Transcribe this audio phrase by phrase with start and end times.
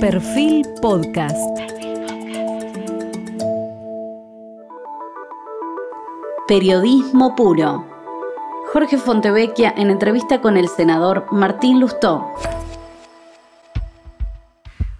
[0.00, 1.36] Perfil Podcast.
[6.46, 7.84] Periodismo puro.
[8.72, 12.26] Jorge Fontevecchia en entrevista con el senador Martín Lustó.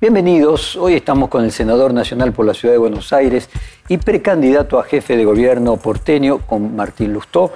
[0.00, 3.48] Bienvenidos, hoy estamos con el senador nacional por la Ciudad de Buenos Aires
[3.88, 7.52] y precandidato a jefe de gobierno porteño con Martín Lustó.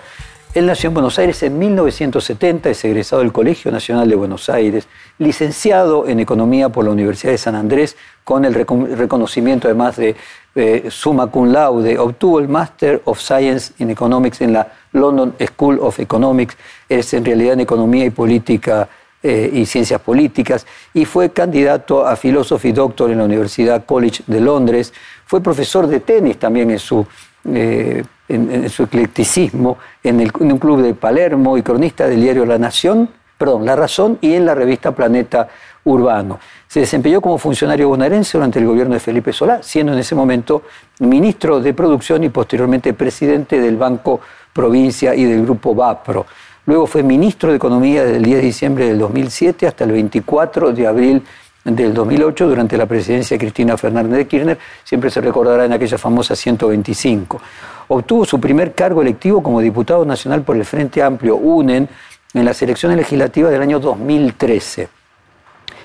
[0.55, 4.87] Él nació en Buenos Aires en 1970, es egresado del Colegio Nacional de Buenos Aires,
[5.17, 10.15] licenciado en Economía por la Universidad de San Andrés, con el reconocimiento además de
[10.55, 15.79] eh, summa cum laude, obtuvo el Master of Science in Economics en la London School
[15.81, 16.55] of Economics,
[16.87, 18.91] es en realidad en Economía y Política
[19.23, 24.43] eh, y Ciencias Políticas, y fue candidato a Philosophy Doctor en la Universidad College de
[24.43, 24.93] Londres,
[25.25, 27.07] fue profesor de tenis también en su
[27.47, 33.09] eh, en, su eclecticismo en, un club de Palermo y cronista del diario La Nación,
[33.37, 35.49] perdón, La Razón y en la revista Planeta
[35.85, 36.39] Urbano.
[36.69, 40.63] Se desempeñó como funcionario bonaerense durante el gobierno de Felipe Solá, siendo en ese momento
[41.01, 44.21] ministro de Producción y posteriormente presidente del Banco
[44.53, 46.27] Provincia y del Grupo Vapro.
[46.65, 50.73] Luego fue ministro de Economía desde el 10 de diciembre del 2007 hasta el 24
[50.73, 51.23] de abril
[51.65, 55.99] del 2008 durante la presidencia de Cristina Fernández de Kirchner, siempre se recordará en aquella
[55.99, 57.41] famosa 125.
[57.89, 61.89] Obtuvo su primer cargo electivo como diputado nacional por el Frente Amplio UNEN
[62.35, 64.89] en las elecciones legislativas del año 2013.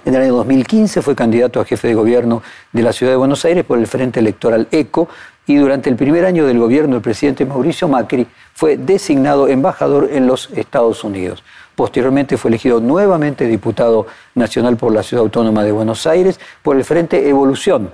[0.06, 3.44] En el año 2015 fue candidato a jefe de gobierno de la ciudad de Buenos
[3.44, 5.10] Aires por el Frente Electoral ECO
[5.46, 10.28] y durante el primer año del gobierno del presidente Mauricio Macri fue designado embajador en
[10.28, 11.44] los Estados Unidos.
[11.78, 16.84] Posteriormente fue elegido nuevamente diputado nacional por la Ciudad Autónoma de Buenos Aires por el
[16.84, 17.92] Frente Evolución,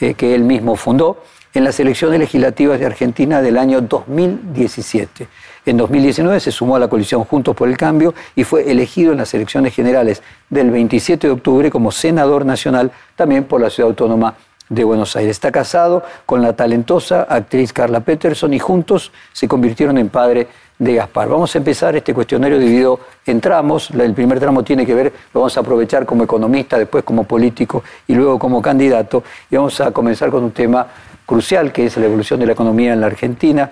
[0.00, 1.22] eh, que él mismo fundó
[1.54, 5.28] en las elecciones legislativas de Argentina del año 2017.
[5.64, 9.18] En 2019 se sumó a la coalición Juntos por el Cambio y fue elegido en
[9.18, 14.34] las elecciones generales del 27 de octubre como senador nacional también por la Ciudad Autónoma
[14.68, 15.30] de Buenos Aires.
[15.30, 20.94] Está casado con la talentosa actriz Carla Peterson y juntos se convirtieron en padre de
[20.94, 21.28] Gaspar.
[21.28, 23.90] Vamos a empezar este cuestionario dividido en tramos.
[23.90, 27.84] El primer tramo tiene que ver, lo vamos a aprovechar como economista, después como político
[28.06, 29.22] y luego como candidato.
[29.50, 30.86] Y vamos a comenzar con un tema
[31.24, 33.70] crucial que es la evolución de la economía en la Argentina.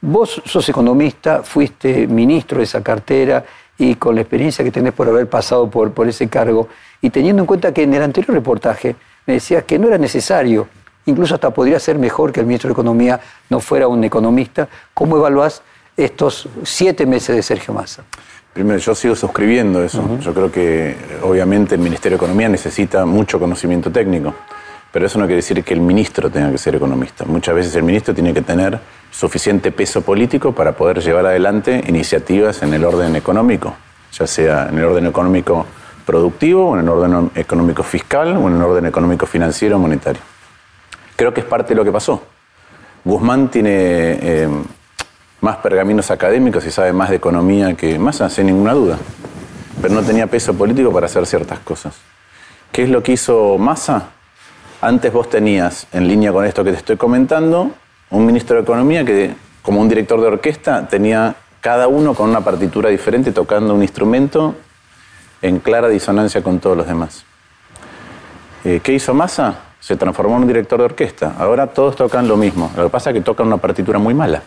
[0.00, 3.44] Vos sos economista, fuiste ministro de esa cartera
[3.78, 6.68] y con la experiencia que tenés por haber pasado por, ese cargo
[7.00, 10.68] y teniendo en cuenta que en el anterior reportaje me decías que no era necesario,
[11.06, 15.16] incluso hasta podría ser mejor que el ministro de Economía no fuera un economista, ¿cómo
[15.16, 15.62] evaluás
[16.04, 18.04] estos siete meses de Sergio Massa?
[18.52, 20.18] Primero, yo sigo suscribiendo eso.
[20.20, 24.34] Yo creo que obviamente el Ministerio de Economía necesita mucho conocimiento técnico,
[24.92, 27.24] pero eso no quiere decir que el ministro tenga que ser economista.
[27.24, 28.78] Muchas veces el ministro tiene que tener
[29.10, 33.74] suficiente peso político para poder llevar adelante iniciativas en el orden económico,
[34.12, 35.64] ya sea en el orden económico
[36.04, 40.20] productivo, o en el orden económico fiscal, o en el orden económico financiero o monetario.
[41.16, 42.22] Creo que es parte de lo que pasó.
[43.04, 44.48] Guzmán tiene eh,
[45.42, 48.96] más pergaminos académicos y sabe más de economía que Massa, sin ninguna duda.
[49.82, 51.96] Pero no tenía peso político para hacer ciertas cosas.
[52.70, 54.10] ¿Qué es lo que hizo Massa?
[54.80, 57.72] Antes vos tenías, en línea con esto que te estoy comentando,
[58.10, 62.42] un ministro de Economía que, como un director de orquesta, tenía cada uno con una
[62.42, 64.54] partitura diferente tocando un instrumento
[65.42, 67.24] en clara disonancia con todos los demás.
[68.64, 69.56] Eh, ¿Qué hizo Massa?
[69.80, 71.34] Se transformó en un director de orquesta.
[71.36, 72.70] Ahora todos tocan lo mismo.
[72.76, 74.40] Lo que pasa es que tocan una partitura muy mala.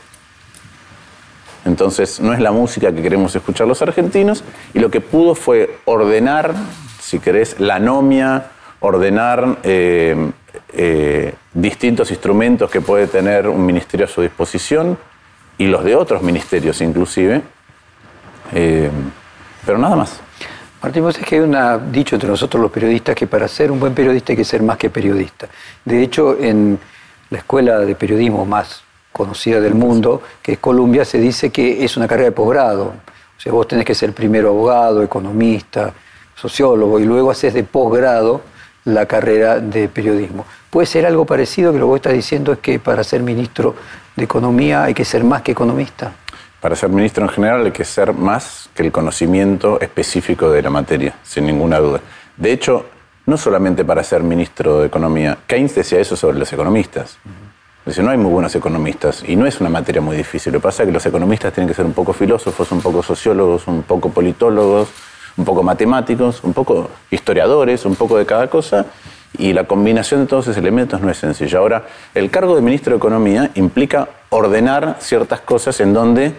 [1.66, 4.44] Entonces no es la música que queremos escuchar los argentinos
[4.74, 6.54] y lo que pudo fue ordenar,
[7.02, 10.32] si querés, la anomia, ordenar eh,
[10.74, 14.98] eh, distintos instrumentos que puede tener un ministerio a su disposición
[15.58, 17.42] y los de otros ministerios inclusive,
[18.54, 18.92] eh,
[19.66, 20.20] pero nada más.
[20.84, 23.80] Martín, vos es que hay un dicho entre nosotros los periodistas que para ser un
[23.80, 25.48] buen periodista hay que ser más que periodista.
[25.84, 26.78] De hecho, en
[27.32, 28.85] la escuela de periodismo más
[29.16, 32.88] conocida del mundo, que es Columbia, se dice que es una carrera de posgrado.
[33.38, 35.94] O sea, vos tenés que ser primero abogado, economista,
[36.36, 38.42] sociólogo, y luego haces de posgrado
[38.84, 40.46] la carrera de periodismo.
[40.70, 43.74] ¿Puede ser algo parecido que lo que vos estás diciendo es que para ser ministro
[44.18, 46.12] de Economía hay que ser más que economista?
[46.60, 50.70] Para ser ministro en general hay que ser más que el conocimiento específico de la
[50.70, 52.02] materia, sin ninguna duda.
[52.36, 52.86] De hecho,
[53.28, 57.18] no solamente para ser ministro de Economía, Keynes decía eso sobre los economistas.
[57.86, 60.52] Dice, no hay muy buenos economistas y no es una materia muy difícil.
[60.52, 63.04] Lo que pasa es que los economistas tienen que ser un poco filósofos, un poco
[63.04, 64.90] sociólogos, un poco politólogos,
[65.38, 68.88] un poco matemáticos, un poco historiadores, un poco de cada cosa.
[69.38, 71.60] Y la combinación de todos esos elementos no es sencilla.
[71.60, 71.86] Ahora,
[72.16, 76.34] el cargo de ministro de Economía implica ordenar ciertas cosas en donde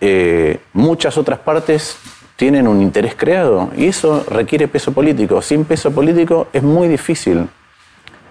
[0.00, 1.98] eh, muchas otras partes
[2.36, 5.42] tienen un interés creado y eso requiere peso político.
[5.42, 7.48] Sin peso político es muy difícil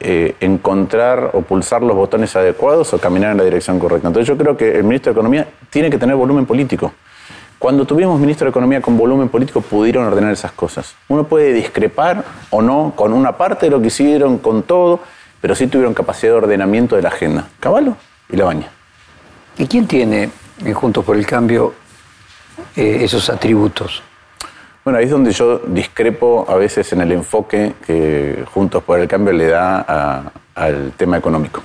[0.03, 4.09] eh, encontrar o pulsar los botones adecuados o caminar en la dirección correcta.
[4.09, 6.91] Entonces yo creo que el ministro de Economía tiene que tener volumen político.
[7.57, 10.95] Cuando tuvimos ministro de Economía con volumen político pudieron ordenar esas cosas.
[11.07, 14.99] Uno puede discrepar o no con una parte de lo que hicieron, con todo,
[15.39, 17.47] pero sí tuvieron capacidad de ordenamiento de la agenda.
[17.61, 17.95] Caballo
[18.29, 18.67] y la baña.
[19.57, 20.29] ¿Y quién tiene,
[20.65, 21.73] en Juntos por el Cambio,
[22.75, 24.03] eh, esos atributos?
[24.83, 29.07] Bueno, ahí es donde yo discrepo a veces en el enfoque que Juntos por el
[29.07, 31.61] Cambio le da al tema económico.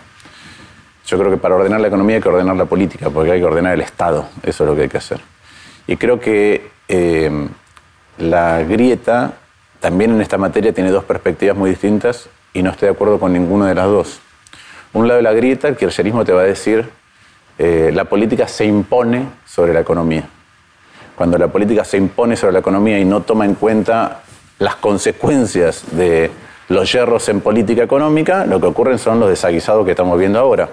[1.05, 3.45] Yo creo que para ordenar la economía hay que ordenar la política, porque hay que
[3.45, 5.21] ordenar el Estado, eso es lo que hay que hacer.
[5.89, 7.49] Y creo que eh,
[8.19, 9.33] la grieta
[9.81, 13.33] también en esta materia tiene dos perspectivas muy distintas y no estoy de acuerdo con
[13.33, 14.21] ninguna de las dos.
[14.93, 16.89] Un lado de la grieta, el kirchnerismo te va a decir,
[17.59, 20.29] eh, la política se impone sobre la economía
[21.19, 24.21] cuando la política se impone sobre la economía y no toma en cuenta
[24.61, 26.31] las consecuencias de
[26.69, 30.69] los hierros en política económica, lo que ocurren son los desaguisados que estamos viendo ahora.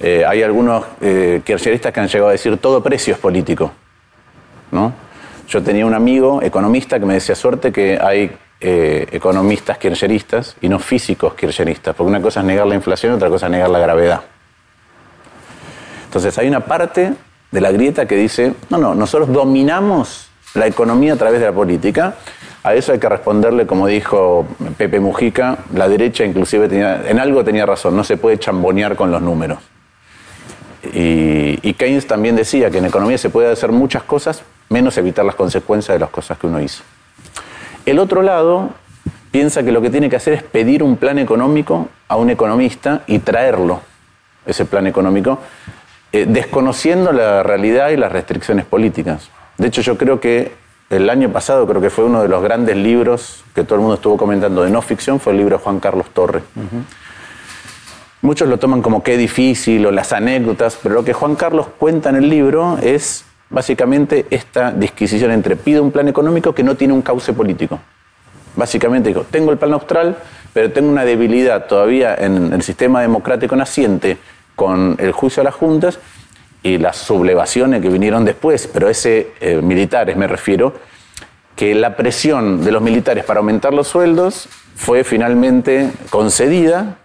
[0.00, 3.70] Eh, hay algunos eh, que han llegado a decir todo precio es político.
[4.72, 4.92] ¿no?
[5.46, 10.68] Yo tenía un amigo economista que me decía suerte que hay eh, economistas kirchneristas y
[10.68, 13.70] no físicos kirchneristas, porque una cosa es negar la inflación y otra cosa es negar
[13.70, 14.22] la gravedad.
[16.06, 17.12] Entonces hay una parte
[17.50, 21.52] de la grieta que dice, no, no, nosotros dominamos la economía a través de la
[21.52, 22.14] política.
[22.62, 27.42] A eso hay que responderle, como dijo Pepe Mujica, la derecha inclusive tenía, en algo
[27.42, 29.58] tenía razón, no se puede chambonear con los números.
[30.94, 35.24] Y, y, Keynes también decía que en economía se puede hacer muchas cosas, menos evitar
[35.24, 36.82] las consecuencias de las cosas que uno hizo.
[37.84, 38.70] El otro lado
[39.30, 43.02] piensa que lo que tiene que hacer es pedir un plan económico a un economista
[43.06, 43.80] y traerlo,
[44.46, 45.38] ese plan económico,
[46.12, 49.30] eh, desconociendo la realidad y las restricciones políticas.
[49.58, 50.52] De hecho, yo creo que
[50.90, 53.94] el año pasado, creo que fue uno de los grandes libros que todo el mundo
[53.94, 56.42] estuvo comentando de no ficción, fue el libro de Juan Carlos Torre.
[58.22, 62.10] Muchos lo toman como qué difícil o las anécdotas, pero lo que Juan Carlos cuenta
[62.10, 66.92] en el libro es básicamente esta disquisición entre pido un plan económico que no tiene
[66.92, 67.78] un cauce político.
[68.56, 70.18] Básicamente digo, tengo el plan austral,
[70.52, 74.18] pero tengo una debilidad todavía en el sistema democrático naciente
[74.56, 75.98] con el juicio a las juntas
[76.62, 80.74] y las sublevaciones que vinieron después, pero ese eh, militares me refiero,
[81.56, 86.96] que la presión de los militares para aumentar los sueldos fue finalmente concedida.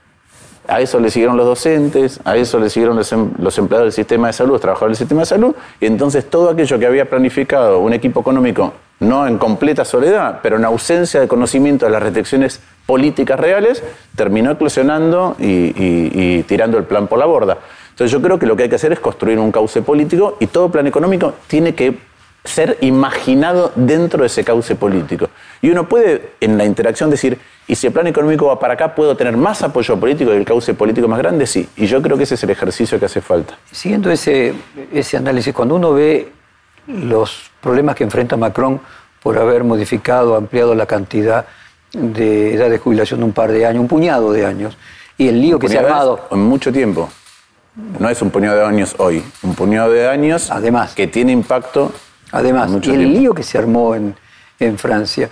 [0.67, 3.91] A eso le siguieron los docentes, a eso le siguieron los, em, los empleados del
[3.91, 7.07] sistema de salud, los trabajadores del sistema de salud, y entonces todo aquello que había
[7.07, 12.01] planificado un equipo económico, no en completa soledad, pero en ausencia de conocimiento de las
[12.01, 13.83] restricciones políticas reales,
[14.15, 17.57] terminó eclosionando y, tirando el plan por la borda.
[17.89, 20.47] Entonces yo creo que lo que hay que hacer es construir un cauce político y
[20.47, 21.97] todo plan económico tiene que
[22.43, 25.29] ser imaginado dentro de ese cauce político.
[25.61, 28.93] Y uno puede en la interacción decir, y si el plan económico va para acá,
[28.93, 31.47] ¿puedo tener más apoyo político y el cauce político más grande?
[31.47, 31.67] Sí.
[31.75, 33.57] Y yo creo que ese es el ejercicio que hace falta.
[33.71, 34.53] Siguiendo ese,
[34.93, 36.31] ese análisis, cuando uno ve
[36.87, 38.79] los problemas que enfrenta Macron
[39.21, 41.45] por haber modificado, ampliado la cantidad
[41.91, 44.77] de edad de jubilación de un par de años, un puñado de años,
[45.17, 46.27] y el lío que se ha armado.
[46.31, 47.09] En mucho tiempo.
[47.99, 51.91] No es un puñado de años hoy, un puñado de años además, que tiene impacto.
[52.31, 54.15] Además, y el lío que se armó en,
[54.59, 55.29] en Francia.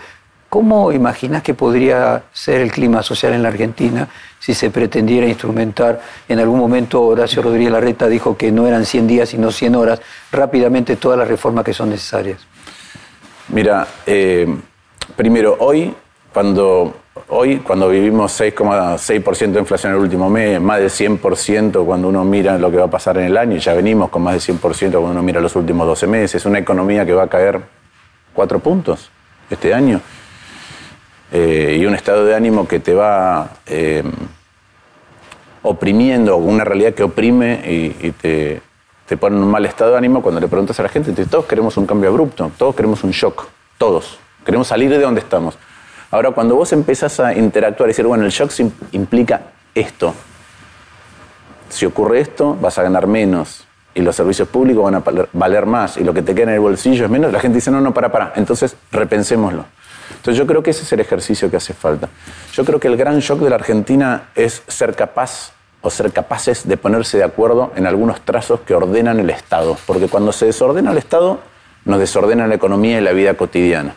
[0.50, 4.08] ¿Cómo imaginas que podría ser el clima social en la Argentina
[4.44, 6.02] si se pretendiera instrumentar?
[6.28, 10.02] En algún momento Horacio Rodríguez Larreta dijo que no eran 100 días, sino 100 horas,
[10.34, 12.46] rápidamente todas las reformas que son necesarias.
[13.48, 14.46] Mira, eh,
[15.16, 15.94] primero, hoy
[16.34, 16.94] cuando
[17.30, 22.26] hoy, cuando vivimos 6,6% de inflación en el último mes, más de 100% cuando uno
[22.26, 24.54] mira lo que va a pasar en el año, y ya venimos con más de
[24.54, 24.60] 100%
[24.92, 27.62] cuando uno mira los últimos 12 meses, una economía que va a caer
[28.34, 29.10] 4 puntos
[29.50, 30.02] este año,
[31.36, 34.04] eh, y un estado de ánimo que te va eh,
[35.64, 38.62] oprimiendo, una realidad que oprime y, te,
[39.08, 41.46] te, pone en un mal estado de ánimo cuando le preguntas a la gente, todos
[41.46, 43.48] queremos un cambio abrupto, todos queremos un shock,
[43.80, 45.58] todos, queremos salir de donde estamos.
[46.12, 48.52] Ahora, cuando vos empezás a interactuar y decir, bueno, el shock
[48.92, 49.42] implica
[49.74, 50.14] esto.
[51.70, 55.98] Si ocurre esto, vas a ganar menos y los servicios públicos van a valer más
[55.98, 57.92] y lo que te queda en el bolsillo es menos, la gente dice, no, no,
[57.92, 58.34] para, para.
[58.36, 59.66] Entonces, repensémoslo.
[60.16, 62.10] Entonces, yo creo que ese es el ejercicio que hace falta.
[62.54, 65.52] Yo creo que el gran shock de la Argentina es ser capaz
[65.82, 69.78] o ser capaces de ponerse de acuerdo en algunos trazos que ordenan el Estado.
[69.86, 71.40] Porque cuando se desordena el Estado,
[71.86, 73.96] nos desordena la economía y la vida cotidiana.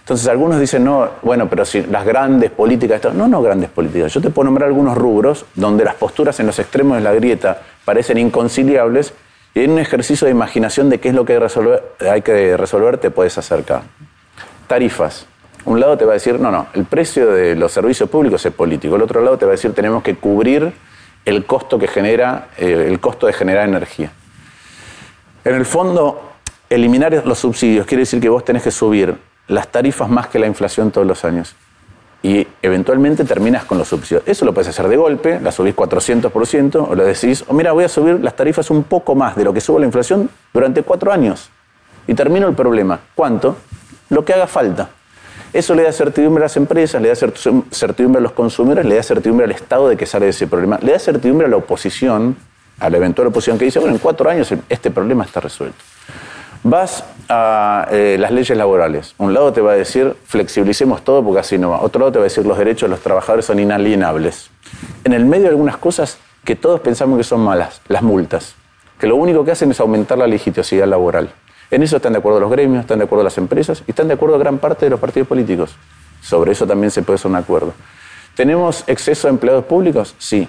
[0.00, 4.20] Entonces algunos dicen, no, bueno, pero si las grandes políticas, no, no grandes políticas, yo
[4.20, 8.18] te puedo nombrar algunos rubros donde las posturas en los extremos de la grieta parecen
[8.18, 9.14] inconciliables
[9.54, 11.40] Y en un ejercicio de imaginación de qué es lo que
[12.10, 13.82] hay que resolver, te puedes acercar.
[14.66, 15.26] Tarifas.
[15.66, 18.52] Un lado te va a decir, no, no, el precio de los servicios públicos es
[18.52, 18.96] político.
[18.96, 20.72] El otro lado te va a decir, tenemos que cubrir
[21.24, 24.12] el costo que genera, eh, el costo de generar energía.
[25.44, 26.32] En el fondo,
[26.68, 29.16] eliminar los subsidios quiere decir que vos tenés que subir
[29.48, 31.54] las tarifas más que la inflación todos los años.
[32.22, 34.22] Y eventualmente terminas con los subsidios.
[34.26, 37.72] Eso lo puedes hacer de golpe, la subís 400%, o lo decís, o oh, mira,
[37.72, 40.82] voy a subir las tarifas un poco más de lo que sube la inflación durante
[40.82, 41.50] cuatro años.
[42.06, 43.00] Y termino el problema.
[43.14, 43.56] ¿Cuánto?
[44.08, 44.88] Lo que haga falta.
[45.54, 49.04] Eso le da certidumbre a las empresas, le da certidumbre a los consumidores, le da
[49.04, 52.36] certidumbre al Estado de que sale de ese problema, le da certidumbre a la oposición,
[52.80, 55.78] a la eventual oposición que dice, bueno, en cuatro años este problema está resuelto.
[56.64, 59.14] Vas a eh, las leyes laborales.
[59.16, 61.82] Un lado te va a decir, flexibilicemos todo porque así no va.
[61.82, 64.50] Otro lado te va a decir, los derechos de los trabajadores son inalienables.
[65.04, 68.56] En el medio de algunas cosas que todos pensamos que son malas, las multas,
[68.98, 71.30] que lo único que hacen es aumentar la legitimidad laboral.
[71.74, 74.14] En eso están de acuerdo los gremios, están de acuerdo las empresas y están de
[74.14, 75.74] acuerdo gran parte de los partidos políticos.
[76.20, 77.74] Sobre eso también se puede hacer un acuerdo.
[78.36, 80.14] ¿Tenemos exceso de empleados públicos?
[80.18, 80.48] Sí.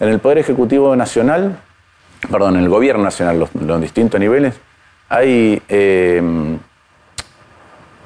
[0.00, 1.58] En el Poder Ejecutivo Nacional,
[2.30, 4.54] perdón, en el Gobierno Nacional, los, distintos niveles,
[5.10, 6.58] hay em,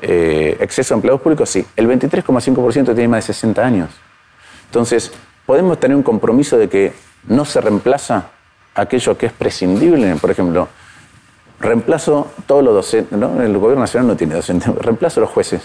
[0.02, 1.64] eh, exceso de empleados públicos, sí.
[1.76, 3.90] El 23,5% tiene más de 60 años.
[4.64, 5.12] Entonces,
[5.46, 6.92] podemos tener un compromiso de que
[7.28, 8.30] no se reemplaza
[8.74, 10.16] aquello que es prescindible.
[10.16, 10.66] Por ejemplo,
[11.60, 13.40] reemplazo todos los docentes, ¿no?
[13.42, 15.62] el gobierno nacional no tiene docentes, reemplazo los jueces,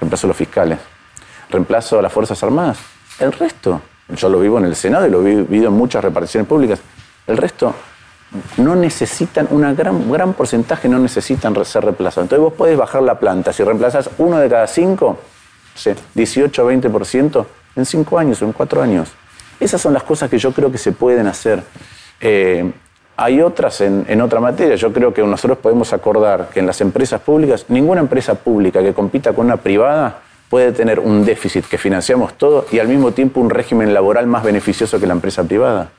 [0.00, 0.78] reemplazo a los fiscales,
[1.50, 2.78] reemplazo a las Fuerzas Armadas.
[3.18, 6.48] El resto, yo lo vivo en el Senado y lo he vivido en muchas reparticiones
[6.48, 6.80] públicas,
[7.26, 7.74] el resto
[8.56, 12.24] no necesitan, un gran, gran porcentaje no necesitan ser reemplazados.
[12.24, 13.52] Entonces vos podés bajar la planta.
[13.52, 15.18] Si reemplazas uno de cada cinco,
[16.14, 19.10] 18 o 20% en cinco años o en cuatro años.
[19.60, 21.62] Esas son las cosas que yo creo que se pueden hacer.
[22.20, 22.72] Eh,
[23.22, 24.74] hay otras en, en, otra materia.
[24.74, 28.92] Yo creo que nosotros podemos acordar que en las empresas públicas, ninguna empresa pública que
[28.92, 30.18] compita con una privada
[30.50, 34.42] puede tener un déficit que financiamos todo y al mismo tiempo un régimen laboral más
[34.42, 35.90] beneficioso que la empresa privada.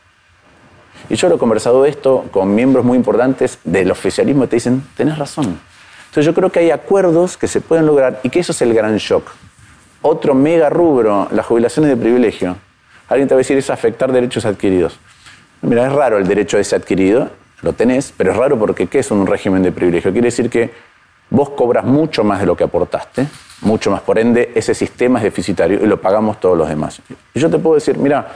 [1.10, 4.84] Y yo lo he conversado esto con miembros muy importantes del oficialismo y te dicen,
[4.98, 5.60] tenés razón.
[6.08, 8.74] Entonces yo creo que hay acuerdos que se pueden lograr y que eso es el
[8.74, 9.32] gran shock.
[10.02, 12.58] Otro mega rubro, las jubilaciones de privilegio.
[13.08, 15.00] Alguien te va a decir, es afectar derechos adquiridos.
[15.64, 17.30] Mira, es raro el derecho ese adquirido,
[17.62, 20.12] lo tenés, pero es raro porque ¿qué es un régimen de privilegio?
[20.12, 20.72] Quiere decir que
[21.30, 23.28] vos cobras mucho más de lo que aportaste,
[23.62, 27.02] mucho más, por ende ese sistema es deficitario y lo pagamos todos los demás.
[27.34, 28.28] Y yo te puedo decir, mira,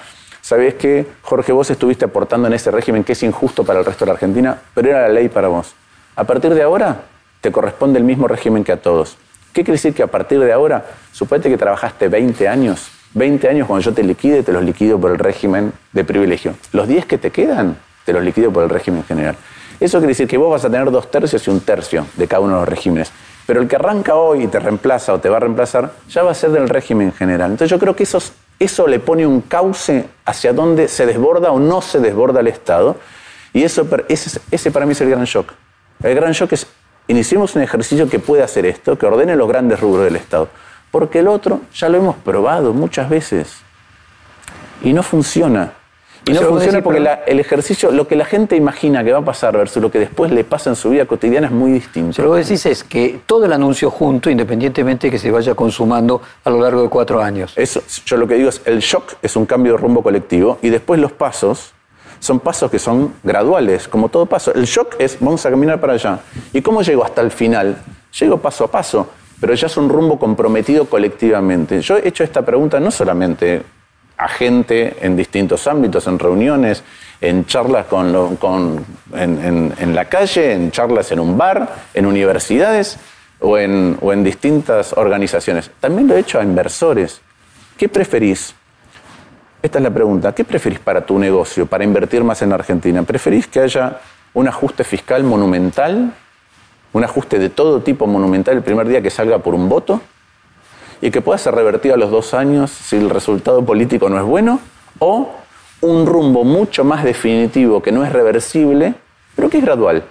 [0.47, 4.05] ¿Sabés que, Jorge, vos estuviste aportando en ese régimen que es injusto para el resto
[4.05, 5.73] de la Argentina, pero era la ley para vos?
[6.15, 7.01] A partir de ahora,
[7.41, 9.17] te corresponde el mismo régimen que a todos.
[9.51, 13.67] ¿Qué quiere decir que a partir de ahora, suponete que trabajaste 20 años, 20 años
[13.67, 16.53] cuando yo te liquide, te los liquido por el régimen de privilegio.
[16.71, 19.35] Los 10 que te quedan, te los liquido por el régimen general.
[19.79, 22.41] Eso quiere decir que vos vas a tener dos tercios y un tercio de cada
[22.41, 23.11] uno de los regímenes.
[23.45, 26.31] Pero el que arranca hoy y te reemplaza o te va a reemplazar, ya va
[26.31, 27.51] a ser del régimen general.
[27.51, 31.59] Entonces yo creo que esos eso le pone un cauce hacia dónde se desborda o
[31.59, 32.97] no se desborda el Estado.
[33.53, 35.53] Y eso, ese, ese para mí es el gran shock.
[36.03, 36.67] El gran shock es,
[37.07, 40.49] iniciemos un ejercicio que puede hacer esto, que ordene los grandes rubros del Estado.
[40.91, 43.61] Porque el otro ya lo hemos probado muchas veces
[44.81, 45.73] y no funciona.
[46.25, 49.55] Y no funciona porque el ejercicio, lo que la gente imagina que va a pasar
[49.55, 52.21] versus lo que después le pasa en su vida cotidiana es muy distinto.
[52.21, 56.21] Lo que decís es que todo el anuncio junto, independientemente de que se vaya consumando
[56.43, 57.53] a lo largo de cuatro años.
[57.55, 60.69] Eso, yo lo que digo es, el shock es un cambio de rumbo colectivo y
[60.69, 61.73] después los pasos
[62.19, 64.53] son pasos que son graduales, como todo paso.
[64.53, 66.19] El shock es, vamos a caminar para allá.
[66.51, 67.77] ¿Y cómo llego hasta el final?
[68.19, 69.07] Llego paso a paso,
[69.39, 71.81] pero ya es un rumbo comprometido colectivamente.
[71.81, 73.63] Yo he hecho esta pregunta no solamente
[74.17, 76.83] a gente en distintos ámbitos, en reuniones,
[77.21, 82.97] en charlas con, en, la calle, en charlas en un bar, en universidades
[83.39, 85.69] o en, o en distintas organizaciones.
[85.79, 87.21] También lo he hecho a inversores.
[87.77, 88.55] ¿Qué preferís?
[89.61, 90.33] Esta es la pregunta.
[90.33, 93.03] ¿Qué preferís para tu negocio, para invertir más en Argentina?
[93.03, 93.99] ¿Preferís que haya
[94.33, 96.11] un ajuste fiscal monumental?
[96.93, 100.01] ¿Un ajuste de todo tipo monumental el primer día que salga por un voto?
[101.01, 104.23] y que pueda ser revertido a los dos años si el resultado político no es
[104.23, 104.59] bueno,
[104.99, 105.29] o
[105.81, 108.95] un rumbo mucho más definitivo que no es reversible,
[109.35, 110.03] pero que es gradual.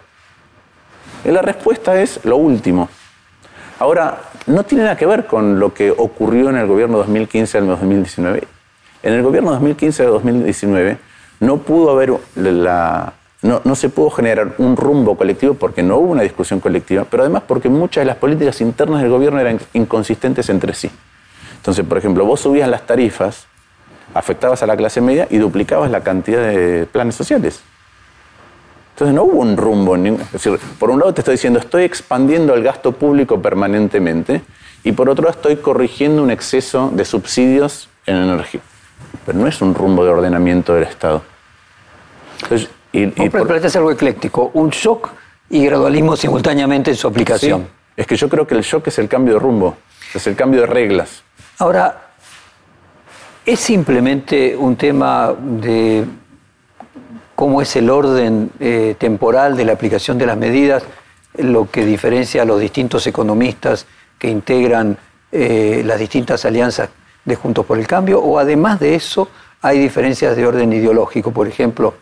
[1.24, 2.88] Y la respuesta es lo último.
[3.78, 7.66] Ahora, no tiene nada que ver con lo que ocurrió en el gobierno 2015 al
[7.66, 8.44] 2019.
[9.02, 10.98] En el gobierno 2015 al 2019
[11.40, 13.12] no pudo haber la,
[13.46, 17.42] no, se pudo generar un rumbo colectivo porque no hubo una discusión colectiva, pero además
[17.46, 20.90] porque muchas de las políticas internas del gobierno eran inconsistentes entre sí.
[21.56, 23.46] Entonces, por ejemplo, vos subías las tarifas,
[24.14, 27.60] afectabas a la clase media y duplicabas la cantidad de planes sociales.
[28.94, 29.94] Entonces no hubo un rumbo.
[29.96, 34.40] Es decir, por un lado te estoy diciendo, estoy expandiendo el gasto público permanentemente
[34.84, 38.62] y por otro lado estoy corrigiendo un exceso de subsidios en energía.
[39.26, 41.22] Pero no es un rumbo de ordenamiento del Estado.
[42.42, 42.70] Entonces,
[43.04, 45.10] y, pero, es algo ecléctico, un shock
[45.50, 47.68] y gradualismo simultáneamente en su aplicación.
[47.96, 49.76] Es que yo creo que el shock es el cambio de rumbo,
[50.14, 51.22] es el cambio de reglas.
[51.58, 52.10] Ahora,
[53.44, 56.04] ¿es simplemente un tema de
[57.34, 60.82] cómo es el orden eh, temporal de la aplicación de las medidas,
[61.36, 63.86] lo que diferencia a los distintos economistas
[64.18, 64.96] que integran
[65.30, 66.88] eh, las distintas alianzas
[67.24, 69.28] de Juntos por el Cambio, o además de eso
[69.60, 71.94] hay diferencias de orden ideológico, por ejemplo,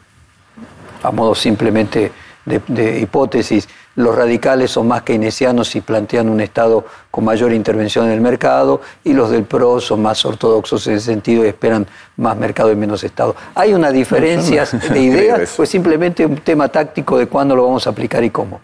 [1.05, 2.11] a modo simplemente
[2.45, 8.13] de, hipótesis, los radicales son más keynesianos y plantean un Estado con mayor intervención en
[8.13, 12.37] el mercado, y los del PRO son más ortodoxos en ese sentido y esperan más
[12.37, 13.37] mercado y menos Estado.
[13.55, 17.87] ¿Hay una diferencia de ideas o es simplemente un tema táctico de cuándo lo vamos
[17.87, 18.61] a aplicar y cómo?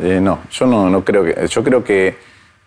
[0.00, 1.46] Eh, no, yo no, no, creo que.
[1.48, 2.16] Yo creo que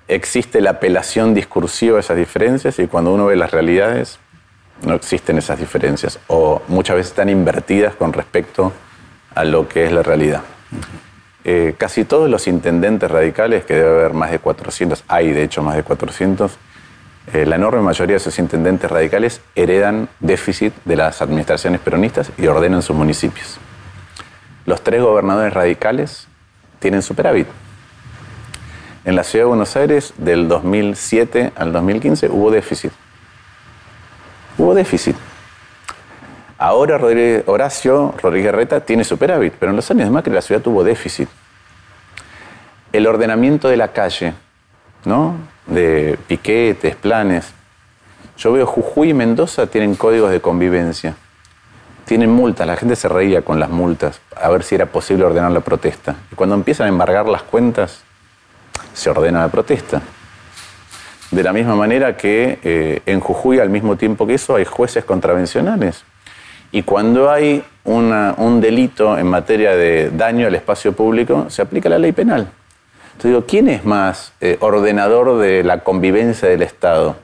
[0.07, 4.17] existe la apelación discursiva a esas diferencias y cuando uno ve las realidades
[4.85, 8.88] no existen esas diferencias o muchas veces están invertidas con respecto a
[9.35, 10.41] lo que es la realidad.
[11.43, 15.63] Eh, casi todos los intendentes radicales, que debe haber más de 400, hay de hecho
[15.63, 16.57] más de 400,
[17.33, 22.47] eh, la enorme mayoría de esos intendentes radicales heredan déficit de las administraciones peronistas y
[22.47, 23.57] ordenan sus municipios.
[24.65, 26.27] Los tres gobernadores radicales
[26.79, 27.47] tienen superávit.
[29.05, 32.91] En la ciudad de Buenos Aires, del 2007 al 2015, hubo déficit.
[34.57, 35.15] Hubo déficit.
[36.61, 36.99] Ahora
[37.45, 41.29] Horacio Rodríguez Reta tiene superávit, pero en los años de Macri la ciudad tuvo déficit.
[42.91, 44.33] El ordenamiento de la calle,
[45.05, 45.35] ¿no?
[45.67, 47.53] De piquetes, planes.
[48.37, 51.15] Yo veo Jujuy y Mendoza tienen códigos de convivencia.
[52.03, 55.51] Tienen multas, la gente se reía con las multas, a ver si era posible ordenar
[55.51, 56.17] la protesta.
[56.29, 58.01] Y cuando empiezan a embargar las cuentas,
[58.93, 60.01] se ordena la protesta.
[61.31, 65.05] De la misma manera que eh, en Jujuy, al mismo tiempo que eso, hay jueces
[65.05, 66.03] contravencionales.
[66.71, 71.97] Y cuando hay un delito en materia de daño al espacio público, se aplica la
[71.97, 72.47] ley penal.
[73.19, 77.15] Entonces digo, ¿quién es más eh, ordenador de la convivencia del Estado?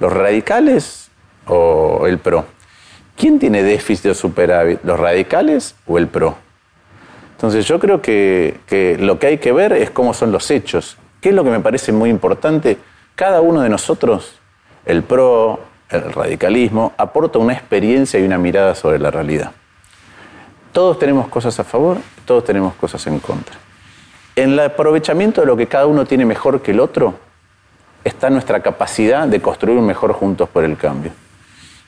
[0.00, 1.10] ¿Los radicales
[1.46, 2.44] o el PRO?
[3.16, 4.80] ¿Quién tiene déficit o superávit?
[4.82, 6.36] ¿Los radicales o el PRO?
[7.32, 10.96] Entonces yo creo que, que lo que hay que ver es cómo son los hechos.
[11.20, 12.78] ¿Qué es lo que me parece muy importante?
[13.14, 14.40] Cada uno de nosotros,
[14.86, 19.52] el PRO, el radicalismo, aporta una experiencia y una mirada sobre la realidad.
[20.72, 23.56] Todos tenemos cosas a favor, todos tenemos cosas en contra.
[24.34, 27.14] En el aprovechamiento de lo que cada uno tiene mejor que el otro,
[28.04, 31.10] está nuestra capacidad de construir un mejor juntos por el cambio.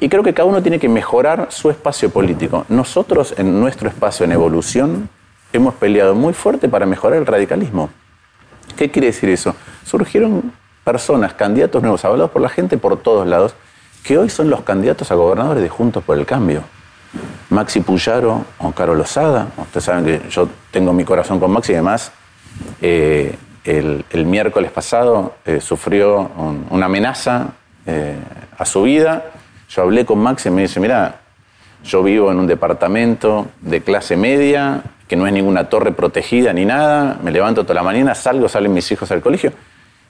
[0.00, 2.64] Y creo que cada uno tiene que mejorar su espacio político.
[2.68, 5.08] Nosotros en nuestro espacio en evolución
[5.52, 7.90] hemos peleado muy fuerte para mejorar el radicalismo.
[8.76, 9.54] ¿Qué quiere decir eso?
[9.84, 10.52] Surgieron
[10.84, 13.54] personas, candidatos nuevos, hablados por la gente por todos lados,
[14.02, 16.62] que hoy son los candidatos a gobernadores de Juntos por el Cambio.
[17.50, 19.48] Maxi Puyaro o Caro Lozada.
[19.56, 22.12] Ustedes saben que yo tengo mi corazón con Maxi y además
[22.80, 26.30] eh, el, miércoles pasado eh, sufrió
[26.70, 27.48] una amenaza
[27.87, 28.16] eh,
[28.56, 29.24] a su vida.
[29.68, 31.20] Yo hablé con Maxi y me dice, mira,
[31.84, 36.64] yo vivo en un departamento de clase media, que no es ninguna torre protegida ni
[36.64, 39.52] nada, me levanto toda la mañana, salgo, salen mis hijos al colegio.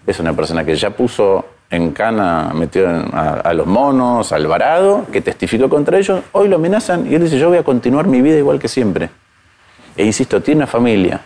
[0.08, 5.20] Es una persona que ya puso en cana metió a, los monos, al varado, que
[5.20, 8.38] testificó contra ellos, hoy lo amenazan y él dice, yo voy a continuar mi vida
[8.38, 9.10] igual que siempre.
[9.94, 11.20] E insisto, tiene una familia.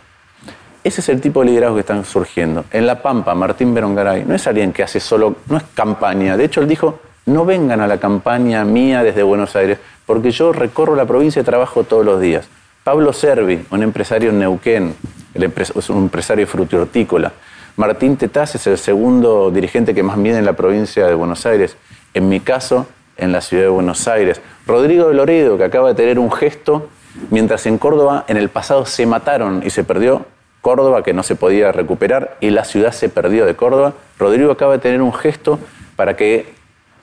[0.82, 2.64] Ese es el tipo de liderazgo que están surgiendo.
[2.72, 6.36] En La Pampa, Martín Berongaray no es alguien que hace solo, no es campaña.
[6.36, 10.52] De hecho, él dijo, no vengan a la campaña mía desde Buenos Aires, porque yo
[10.52, 12.48] recorro la provincia y trabajo todos los días.
[12.82, 14.96] Pablo Servi, un empresario en Neuquén,
[15.34, 17.32] es un empresario frutihortícola,
[17.76, 21.76] Martín Tetaz es el segundo dirigente que más mide en la provincia de Buenos Aires.
[22.12, 24.42] En mi caso, en la ciudad de Buenos Aires.
[24.66, 26.88] Rodrigo de Loredo, que acaba de tener un gesto,
[27.30, 30.26] mientras en Córdoba en el pasado se mataron y se perdió
[30.60, 33.94] Córdoba, que no se podía recuperar, y la ciudad se perdió de Córdoba.
[34.18, 35.58] Rodrigo acaba de tener un gesto
[35.96, 36.52] para que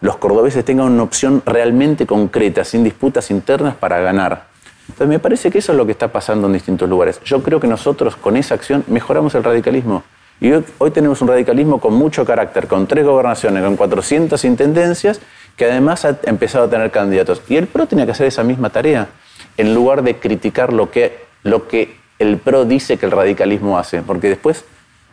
[0.02, 4.46] los cordobeses tengan una opción realmente concreta, sin disputas internas, para ganar.
[4.88, 7.20] Entonces me parece que eso es lo que está pasando en distintos lugares.
[7.26, 10.04] Yo creo que nosotros con esa acción mejoramos el radicalismo.
[10.42, 15.20] Y hoy, tenemos un radicalismo con mucho carácter, con tres gobernaciones, con 400 intendencias,
[15.58, 17.42] que además ha empezado a tener candidatos.
[17.50, 19.10] Y el PRO tenía que hacer esa misma tarea,
[19.58, 24.02] en lugar de criticar lo que, lo que el PRO dice que el radicalismo hace,
[24.02, 24.64] porque después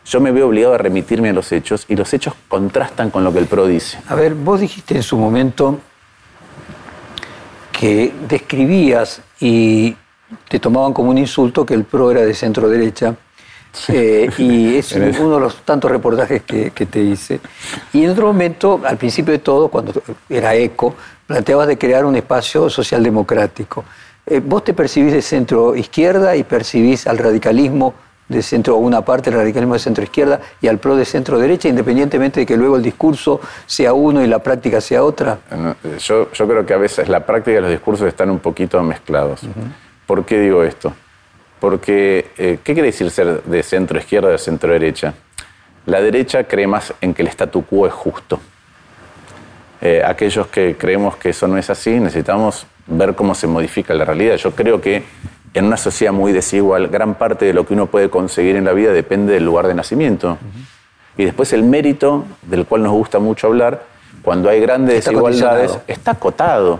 [0.05, 3.33] yo me veo obligado a remitirme a los hechos y los hechos contrastan con lo
[3.33, 3.99] que el PRO dice.
[4.07, 5.79] A ver, vos dijiste en su momento
[7.77, 9.95] que describías y
[10.47, 13.15] te tomaban como un insulto que el PRO era de centro derecha.
[13.89, 17.39] Eh, y es uno de los tantos reportajes que, te hice.
[17.93, 19.93] Y en otro momento, al principio de todo, cuando
[20.29, 23.83] era ECO, planteabas de crear un espacio socialdemocrático.
[24.25, 27.93] Eh, ¿Vos te percibís de centro izquierda y percibís al radicalismo
[28.27, 31.69] de centro, una parte del radicalismo de centro izquierda y al PRO de centro derecha,
[31.69, 35.39] independientemente de que luego el discurso sea uno y la práctica sea otra?
[35.83, 38.81] Eh, yo, yo creo que a veces la práctica y los discursos están un poquito
[38.83, 39.41] mezclados.
[40.05, 40.93] ¿Por qué digo esto?
[41.59, 45.13] Porque, eh, ¿qué quiere decir ser de centro izquierda o de centro derecha?
[45.85, 48.39] La derecha cree más en que el statu quo es justo.
[49.81, 54.05] Eh, aquellos que creemos que eso no es así, necesitamos ver cómo se modifica la
[54.05, 54.35] realidad.
[54.35, 55.03] Yo creo que
[55.53, 58.73] en una sociedad muy desigual, gran parte de lo que uno puede conseguir en la
[58.73, 60.37] vida depende del lugar de nacimiento.
[61.17, 63.83] Y después el mérito, del cual nos gusta mucho hablar,
[64.21, 66.79] cuando hay grandes desigualdades, está acotado.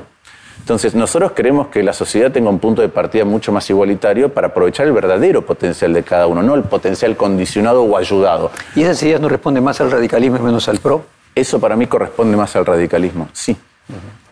[0.67, 4.47] Entonces, nosotros queremos que la sociedad tenga un punto de partida mucho más igualitario para
[4.47, 8.51] aprovechar el verdadero potencial de cada uno, no el potencial condicionado o ayudado.
[8.75, 11.05] ¿Y esas ideas no responden más al radicalismo y menos al PRO?
[11.33, 13.55] Eso para mí corresponde más al radicalismo, sí.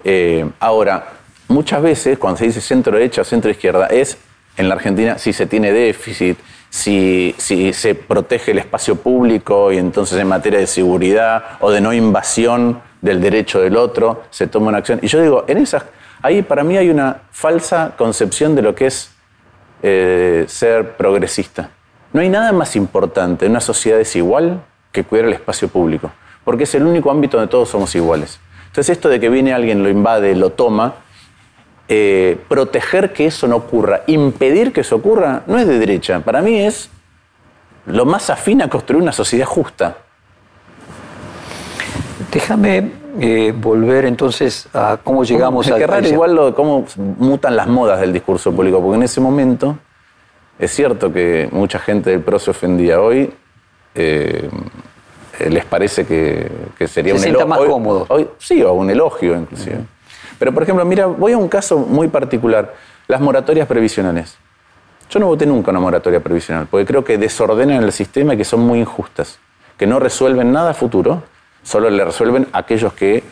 [0.03, 1.07] Eh, ahora,
[1.47, 4.17] muchas veces cuando se dice centro derecha o centro izquierda es
[4.57, 6.37] en la Argentina si se tiene déficit,
[6.69, 11.79] si, si, se protege el espacio público y entonces en materia de seguridad o de
[11.79, 14.99] no invasión del derecho del otro se toma una acción.
[15.01, 15.85] Y yo digo, en esas
[16.25, 19.11] Ahí para mí hay una falsa concepción de lo que es
[19.83, 21.69] eh, ser progresista.
[22.13, 26.11] No hay nada más importante en una sociedad desigual que cuidar el espacio público,
[26.43, 28.39] porque es el único ámbito donde todos somos iguales.
[28.65, 30.95] Entonces esto de que viene alguien, lo invade, lo toma,
[31.87, 36.21] eh, proteger que eso no ocurra, impedir que eso ocurra, no es de derecha.
[36.21, 36.89] Para mí es
[37.85, 39.97] lo más afín a construir una sociedad justa.
[42.31, 45.77] Déjame eh, volver entonces a cómo llegamos a...
[45.77, 49.77] Es igual cómo mutan las modas del discurso público, porque en ese momento
[50.59, 53.01] es cierto que mucha gente del PRO se ofendía.
[53.01, 53.31] Hoy
[53.93, 54.49] eh,
[55.49, 56.49] les parece que,
[56.87, 57.47] sería un elogio.
[57.47, 58.05] más cómodo.
[58.09, 59.79] Hoy, sí, o un elogio inclusive.
[60.37, 62.73] Pero por ejemplo, mira, voy a un caso muy particular,
[63.07, 64.37] las moratorias previsionales.
[65.09, 68.43] Yo no voté nunca una moratoria previsional, porque creo que desordenan el sistema y que
[68.45, 69.39] son muy injustas,
[69.77, 71.23] que no resuelven nada futuro
[71.65, 73.23] solo le resuelven a aquellos que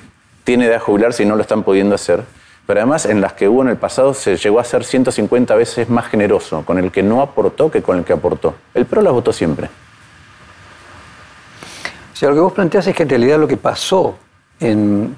[0.43, 2.23] tienen edad de jubilarse y no lo están pudiendo hacer.
[2.65, 5.89] Pero además en las que hubo en el pasado se llegó a ser 150 veces
[5.89, 8.55] más generoso con el que no aportó que con el que aportó.
[8.73, 9.69] El PRO las votó siempre.
[12.13, 14.15] O sea, lo que vos planteas es que en realidad lo que pasó
[14.59, 15.15] en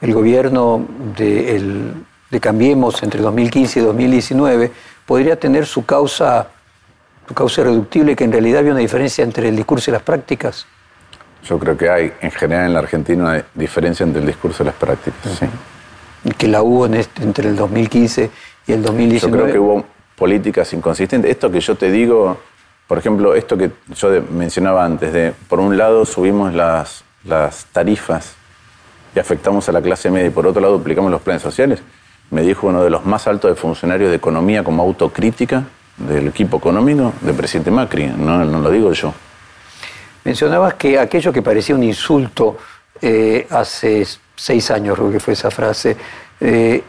[0.00, 0.84] el gobierno
[1.16, 1.94] de,
[2.30, 4.72] de Cambiemos entre 2015 y 2019
[5.06, 6.48] podría tener su causa,
[7.28, 10.66] su causa irreductible, que en realidad había una diferencia entre el discurso y las prácticas.
[11.48, 14.66] Yo creo que hay, en general en la Argentina, una diferencia entre el discurso y
[14.66, 15.40] las prácticas.
[16.36, 18.30] Que la hubo este, entre el 2015
[18.66, 19.20] y el 2019.
[19.20, 19.84] Yo creo que hubo
[20.16, 21.30] políticas inconsistentes.
[21.30, 22.38] Esto que yo te digo,
[22.88, 28.34] por ejemplo, esto que yo mencionaba antes, de por un lado subimos las, las tarifas
[29.14, 31.80] y afectamos a la clase media y por otro lado duplicamos los planes sociales,
[32.30, 35.64] me dijo uno de los más altos de funcionarios de economía como autocrítica
[35.96, 39.14] del equipo económico del presidente Macri, no, no lo digo yo.
[40.26, 42.56] Mencionabas que aquello que parecía un insulto
[43.00, 45.96] eh, hace seis años, creo que fue esa frase,
[46.40, 46.82] eh,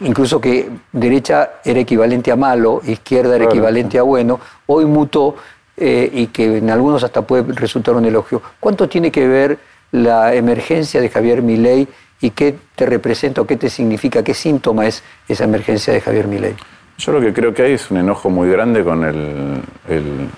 [0.00, 5.34] incluso que derecha era equivalente a malo, izquierda era equivalente a bueno, hoy mutó
[5.78, 8.42] eh, y que en algunos hasta puede resultar un elogio.
[8.60, 9.58] ¿Cuánto tiene que ver
[9.92, 11.88] la emergencia de Javier Milei
[12.20, 16.26] y qué te representa o qué te significa, qué síntoma es esa emergencia de Javier
[16.26, 16.54] Milei?
[16.98, 20.28] Yo lo que creo que hay es un enojo muy grande con el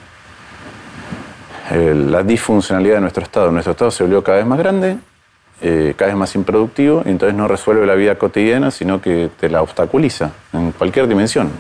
[1.71, 3.51] eh, la disfuncionalidad de nuestro Estado.
[3.51, 4.99] Nuestro Estado se volvió cada vez más grande,
[5.63, 9.49] eh, cada vez más improductivo, y entonces no resuelve la vida cotidiana, sino que te
[9.49, 11.51] la obstaculiza en cualquier dimensión.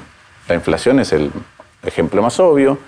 [0.48, 1.30] La inflación es el
[1.82, 2.78] ejemplo más obvio,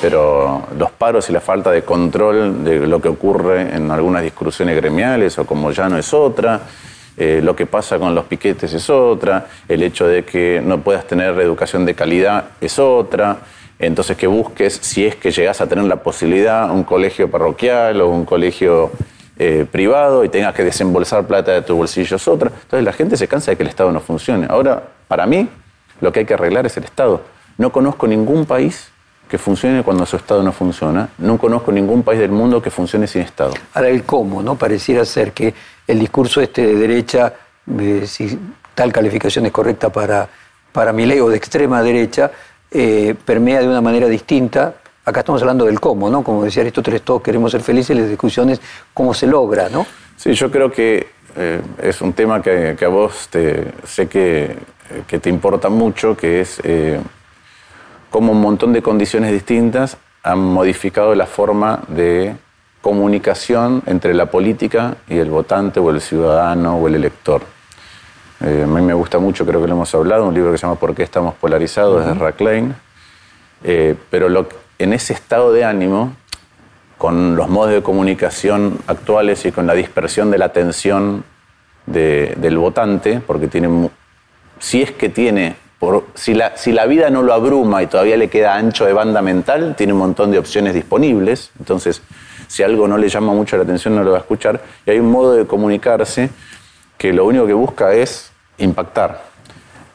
[0.00, 4.76] pero los paros y la falta de control de lo que ocurre en algunas discusiones
[4.76, 6.60] gremiales o como ya no es otra,
[7.16, 11.06] eh, lo que pasa con los piquetes es otra, el hecho de que no puedas
[11.06, 13.36] tener educación de calidad es otra
[13.86, 18.08] entonces que busques, si es que llegas a tener la posibilidad, un colegio parroquial o
[18.08, 18.92] un colegio
[19.38, 22.48] eh, privado y tengas que desembolsar plata de tu bolsillo es otra.
[22.48, 24.46] Entonces la gente se cansa de que el Estado no funcione.
[24.48, 25.48] Ahora, para mí,
[26.00, 27.22] lo que hay que arreglar es el Estado.
[27.58, 28.88] No conozco ningún país
[29.28, 31.08] que funcione cuando su Estado no funciona.
[31.18, 33.54] No conozco ningún país del mundo que funcione sin Estado.
[33.74, 34.54] Ahora, el cómo, ¿no?
[34.56, 35.54] Pareciera ser que
[35.86, 37.32] el discurso este de derecha,
[38.04, 38.38] si
[38.74, 40.28] tal calificación es correcta para,
[40.70, 42.30] para mi ley o de extrema derecha,
[42.72, 44.74] eh, permea de una manera distinta.
[45.04, 46.22] Acá estamos hablando del cómo, ¿no?
[46.22, 48.60] Como decía Aristóteles, todos queremos ser felices, las discusiones
[48.94, 49.86] cómo se logra, ¿no?
[50.16, 53.28] Sí, yo creo que eh, es un tema que, a vos
[53.84, 54.56] sé que,
[55.06, 57.00] te importa mucho, que es eh,
[58.10, 62.36] cómo un montón de condiciones distintas han modificado la forma de
[62.80, 67.42] comunicación entre la política y el votante o el ciudadano o el elector.
[68.44, 70.66] Eh, a mí me gusta mucho, creo que lo hemos hablado, un libro que se
[70.66, 72.04] llama ¿Por qué estamos polarizados?
[72.04, 72.74] de Racklane.
[74.10, 76.12] pero lo, en ese estado de ánimo
[76.98, 81.24] con los modos de comunicación actuales y con la dispersión de la atención
[81.86, 83.90] del votante, porque tiene,
[84.58, 88.16] si es que tiene, por, si, la, si la vida no lo abruma y todavía
[88.16, 92.02] le queda ancho de banda mental, tiene un montón de opciones disponibles, entonces
[92.46, 95.00] si algo no le llama mucho la atención no lo va a escuchar, y hay
[95.00, 96.30] un modo de comunicarse
[96.98, 99.22] que lo único que busca es impactar.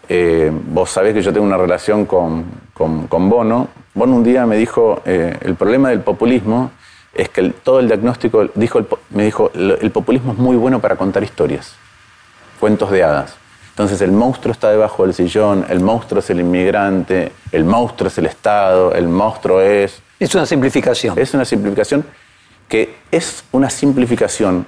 [0.10, 3.68] Eh, vos sabés que yo tengo una relación con, con, Bono.
[3.94, 6.72] Bono un día me dijo, eh, el problema del populismo
[7.14, 11.24] es que todo el diagnóstico, dijo, me dijo, el populismo es muy bueno para contar
[11.24, 11.74] historias,
[12.60, 13.36] cuentos de hadas.
[13.78, 18.18] Entonces el monstruo está debajo del sillón, el monstruo es el inmigrante, el monstruo es
[18.18, 20.02] el Estado, el monstruo es...
[20.20, 21.18] Es una simplificación.
[21.18, 22.04] Es una simplificación
[22.68, 24.66] que es una simplificación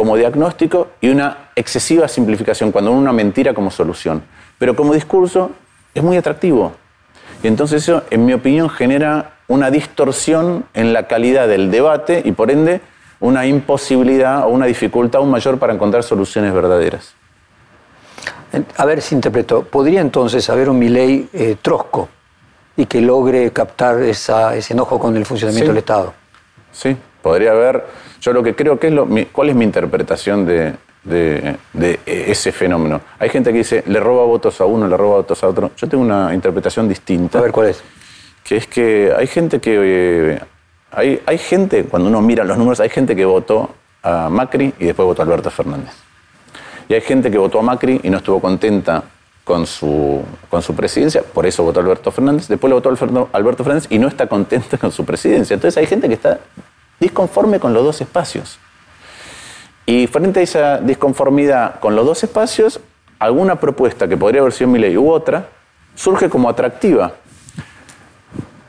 [0.00, 4.22] como diagnóstico y una excesiva simplificación, cuando una mentira como solución.
[4.58, 5.50] Pero como discurso
[5.92, 6.72] es muy atractivo.
[7.42, 12.32] Y entonces eso, en mi opinión, genera una distorsión en la calidad del debate y
[12.32, 12.80] por ende
[13.20, 17.12] una imposibilidad o una dificultad aún mayor para encontrar soluciones verdaderas.
[18.78, 22.08] A ver si interpreto, ¿podría entonces haber un Milei eh, trosco
[22.74, 24.32] y que logre captar ese
[24.70, 26.14] enojo con el funcionamiento del Estado?
[26.72, 27.84] Sí, podría haber.
[28.20, 29.08] Yo lo que creo que es lo.
[29.32, 33.00] ¿Cuál es mi interpretación de, de, ese fenómeno?
[33.18, 35.70] Hay gente que dice, le roba votos a uno, le roba votos a otro.
[35.76, 37.38] Yo tengo una interpretación distinta.
[37.38, 37.82] A ver, ¿cuál es?
[38.44, 40.32] que es que hay gente que...
[40.32, 40.40] Eh,
[40.92, 43.70] hay, hay gente, cuando uno mira los números, hay gente que votó
[44.02, 45.92] a Macri y después votó a Alberto Fernández.
[46.88, 49.04] Y hay gente que votó a Macri y no estuvo contenta
[49.44, 53.36] con su, con su presidencia, por eso votó a Alberto Fernández, después le votó a
[53.36, 55.54] Alberto Fernández y no está contenta con su presidencia.
[55.54, 56.40] Entonces hay gente que está
[57.00, 58.58] disconforme con los dos espacios.
[59.86, 62.80] Y frente a esa disconformidad con los dos espacios,
[63.18, 65.48] alguna propuesta que podría haber sido mi ley u otra
[65.96, 67.14] surge como atractiva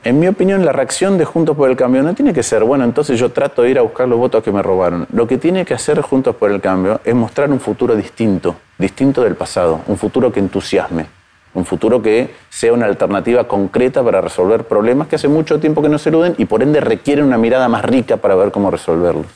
[0.04, 2.82] en mi opinión, la reacción de Juntos por el Cambio no tiene que ser, bueno,
[2.82, 5.06] entonces yo trato de ir a buscar los votos que me robaron.
[5.12, 9.22] Lo que tiene que hacer Juntos por el Cambio es mostrar un futuro distinto, distinto
[9.22, 11.06] del pasado, un futuro que entusiasme,
[11.54, 15.88] un futuro que sea una alternativa concreta para resolver problemas que hace mucho tiempo que
[15.88, 19.26] no se eluden y por ende requieren una mirada más rica para ver cómo resolverlos.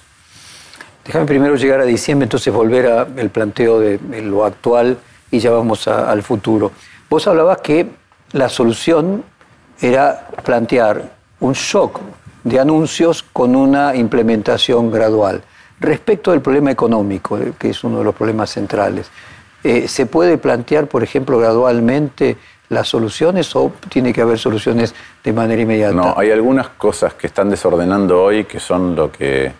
[1.05, 4.98] Déjame primero llegar a diciembre, entonces volver al planteo de, lo actual
[5.31, 6.72] y ya vamos al futuro.
[7.09, 7.87] Vos hablabas que
[8.33, 9.22] la solución
[9.81, 12.00] era plantear un shock
[12.42, 15.42] de anuncios con una implementación gradual.
[15.79, 19.11] Respecto del problema económico, eh, que es uno de los problemas centrales,
[19.66, 22.37] eh, ¿se puede plantear, por ejemplo, gradualmente
[22.68, 25.94] las soluciones o tiene que haber soluciones de manera inmediata?
[25.94, 29.52] No, hay algunas cosas que están desordenando hoy que son lo que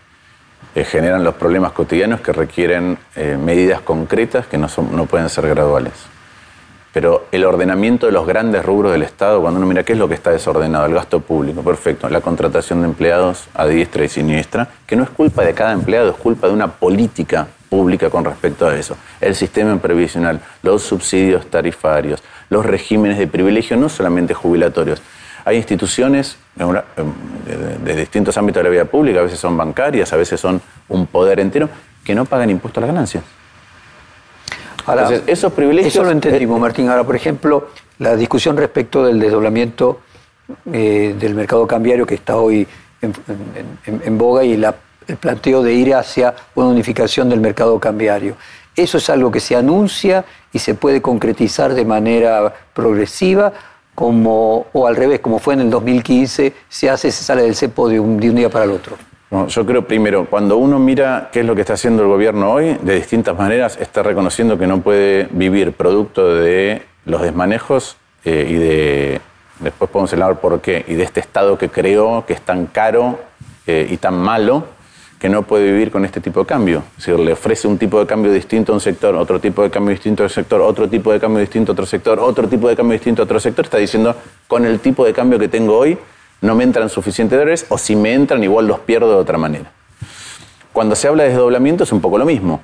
[0.75, 2.99] eh, generan los problemas cotidianos que requieren
[3.45, 5.95] medidas concretas que no, son, no pueden ser graduales
[6.97, 10.09] pero el ordenamiento de los grandes rubros del Estado, cuando uno mira qué es lo
[10.09, 14.67] que está desordenado, el gasto público, perfecto, la contratación de empleados a diestra y siniestra,
[14.87, 18.67] que no es culpa de cada empleado, es culpa de una política pública con respecto
[18.67, 18.97] a eso.
[19.21, 25.03] El sistema previsional, los subsidios tarifarios, los regímenes de privilegio, no solamente jubilatorios.
[25.45, 30.41] Hay instituciones de distintos ámbitos de la vida pública, a veces son bancarias, a veces
[30.41, 31.69] son un poder entero,
[32.05, 33.23] que no pagan impuestos a las ganancias
[35.27, 35.95] esos privilegios...
[35.95, 36.89] Eso lo entendimos, Martín.
[36.89, 40.01] Ahora, por ejemplo, la discusión respecto del desdoblamiento
[40.73, 42.67] eh, del mercado cambiario que está hoy
[43.01, 44.57] en, boga y
[45.07, 48.37] el planteo de ir hacia una unificación del mercado cambiario.
[48.75, 53.53] ¿Eso es algo que se anuncia y se puede concretizar de manera progresiva?
[53.95, 57.89] Como, o al revés, como fue en el 2015, se hace, se sale del cepo
[57.89, 58.97] de un día para el otro
[59.49, 62.79] yo creo primero, cuando uno mira qué es lo que está haciendo el gobierno hoy,
[62.81, 68.55] de distintas maneras está reconociendo que no puede vivir producto de los desmanejos eh, y
[68.55, 69.21] de,
[69.61, 73.19] después podemos hablar por qué, y de este Estado que creó, que es tan caro
[73.67, 74.65] eh, y tan malo,
[75.29, 76.83] no puede vivir con este tipo de cambio.
[76.99, 79.91] Es le ofrece un tipo de cambio distinto a un sector, otro tipo de cambio
[79.91, 82.77] distinto a otro sector, otro tipo de cambio distinto a otro sector, otro tipo de
[82.77, 84.15] cambio distinto a otro sector, está diciendo,
[84.47, 85.99] con el tipo de cambio que tengo hoy,
[86.41, 89.71] no me entran suficientes dólares o si me entran igual los pierdo de otra manera.
[90.73, 92.63] Cuando se habla de desdoblamiento es un poco lo mismo,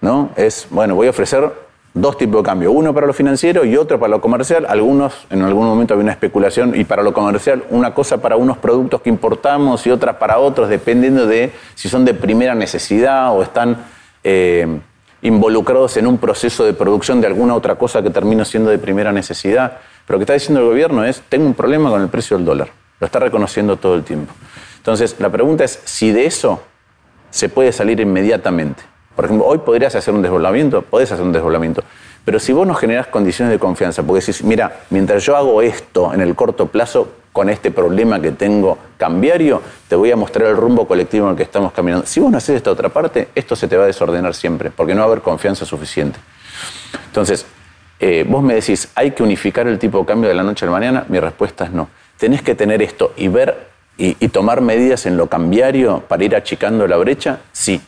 [0.00, 0.30] ¿no?
[0.36, 1.52] Es, bueno, voy a ofrecer
[1.94, 4.66] dos tipos de cambio, uno para lo financiero y otro para lo comercial.
[4.68, 8.58] Algunos, en algún momento había una especulación y para lo comercial una cosa para unos
[8.58, 13.42] productos que importamos y otra para otros, dependiendo de si son de primera necesidad o
[13.42, 13.84] están
[14.24, 14.80] eh,
[15.20, 19.12] involucrados en un proceso de producción de alguna otra cosa que termina siendo de primera
[19.12, 19.78] necesidad.
[20.06, 22.46] Pero lo que está diciendo el gobierno es, tengo un problema con el precio del
[22.46, 22.68] dólar.
[22.98, 24.32] Lo está reconociendo todo el tiempo.
[24.78, 26.62] Entonces, la pregunta es si de eso
[27.30, 28.82] se puede salir inmediatamente.
[29.14, 31.82] Por ejemplo, hoy podrías hacer un desdoblamiento, podés hacer un desdoblamiento.
[32.24, 36.14] Pero si vos no generás condiciones de confianza, porque decís, mira, mientras yo hago esto
[36.14, 40.56] en el corto plazo, con este problema que tengo cambiario, te voy a mostrar el
[40.56, 42.06] rumbo colectivo en el que estamos caminando.
[42.06, 44.94] Si vos no haces esta otra parte, esto se te va a desordenar siempre, porque
[44.94, 46.20] no va a haber confianza suficiente.
[47.06, 47.46] Entonces,
[47.98, 50.66] eh, vos me decís, ¿hay que unificar el tipo de cambio de la noche a
[50.66, 51.06] la mañana?
[51.08, 51.88] Mi respuesta es no.
[52.18, 56.36] Tenés que tener esto y ver y, y tomar medidas en lo cambiario para ir
[56.36, 57.80] achicando la brecha, sí.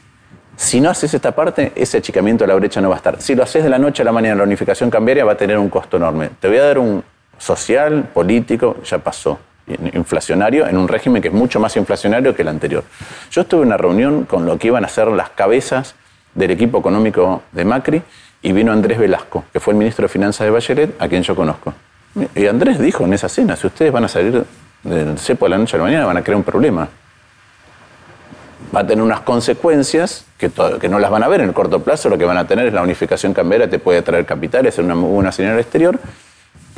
[0.57, 3.21] Si no haces esta parte, ese achicamiento de la brecha no va a estar.
[3.21, 5.59] Si lo haces de la noche a la mañana, la unificación cambiaria va a tener
[5.59, 6.31] un costo enorme.
[6.41, 7.03] Te voy a dar un,
[7.39, 9.39] social, político, ya pasó.
[9.95, 12.85] Inflacionario, en un régimen que es mucho más inflacionario que el anterior.
[13.31, 15.95] Yo estuve en una reunión con lo que iban a ser las cabezas
[16.35, 18.03] del equipo económico de Macri
[18.43, 21.35] y vino Andrés Velasco, que fue el ministro de Finanzas de Bachelet, a quien yo
[21.35, 21.73] conozco.
[22.35, 24.45] Y Andrés dijo en esa cena, si ustedes van a salir
[24.83, 26.87] del cepo de la noche a la mañana, van a crear un problema.
[28.75, 30.51] Va a tener unas consecuencias que,
[30.89, 32.73] no las van a ver en el corto plazo, lo que van a tener es
[32.73, 35.99] la unificación cambiaria, te puede traer capitales, es una buena señal exterior,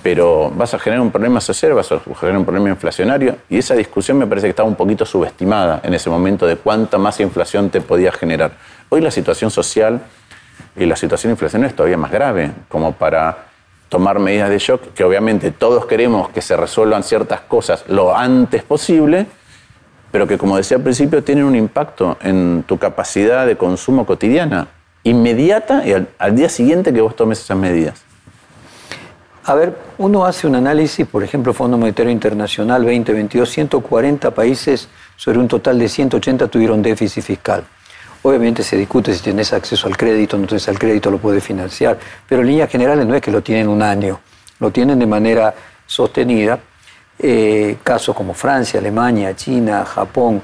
[0.02, 3.74] pero vas a generar un problema social, vas a generar un problema inflacionario, y esa
[3.74, 7.70] discusión me parece que estaba un poquito subestimada en ese momento de cuánta más inflación
[7.70, 8.52] te podía generar.
[8.90, 10.00] Hoy la situación social
[10.76, 13.46] y la situación inflacionaria es todavía más grave, como para
[13.88, 18.62] tomar medidas de shock, que obviamente todos queremos que se resuelvan ciertas cosas lo antes
[18.64, 19.26] posible,
[20.16, 24.66] pero que como decía al principio tienen un impacto en tu capacidad de consumo cotidiana,
[25.02, 28.02] inmediata y al, día siguiente que vos tomes esas medidas.
[29.44, 35.38] A ver, uno hace un análisis, por ejemplo, Fondo Monetario Internacional 2022, 140 países sobre
[35.38, 37.64] un total de 180 tuvieron déficit fiscal.
[38.22, 42.40] Obviamente se discute si tienes acceso al crédito, no al crédito, lo puedes financiar, pero
[42.40, 44.18] en líneas generales no es que lo tienen un año,
[44.61, 45.55] lo tienen de manera
[45.87, 46.59] sostenida.
[47.18, 50.42] Eh, casos como Francia, Alemania, China, Japón.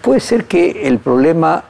[0.00, 1.64] Puede ser que el problema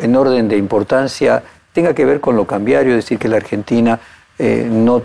[0.00, 4.00] en orden de importancia tenga que ver con lo cambiario, es decir, que la Argentina
[4.38, 5.02] eh, no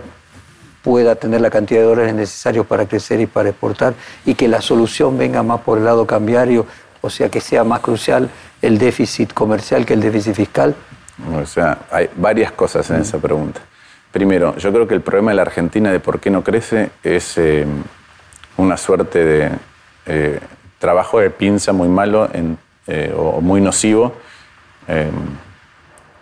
[0.82, 4.60] pueda tener la cantidad de dólares necesarios para crecer y para exportar y que la
[4.60, 6.66] solución venga más por el lado cambiario,
[7.00, 8.28] o sea, que sea más crucial
[8.62, 10.74] el déficit comercial que el déficit fiscal?
[11.34, 13.60] O sea, hay varias cosas en esa pregunta.
[14.10, 17.36] Primero, yo creo que el problema de la Argentina de por qué no crece es
[17.36, 17.66] eh,
[18.58, 19.50] una suerte de
[20.06, 20.40] eh,
[20.78, 22.28] trabajo de pinza muy malo
[22.86, 24.14] eh, o muy nocivo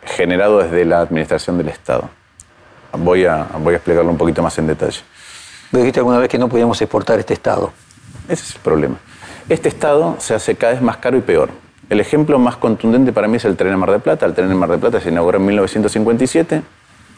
[0.07, 2.09] generado desde la administración del Estado.
[2.93, 5.01] Voy a, voy a explicarlo un poquito más en detalle.
[5.73, 7.73] ¿Me dijiste alguna vez que no podíamos exportar este Estado?
[8.29, 8.97] Ese es el problema.
[9.49, 11.51] Este Estado se hace cada vez más caro y peor.
[11.91, 14.27] El ejemplo más contundente para mí es el tren de Mar del Plata.
[14.27, 16.63] El tren de Mar del Plata se inauguró en 1957,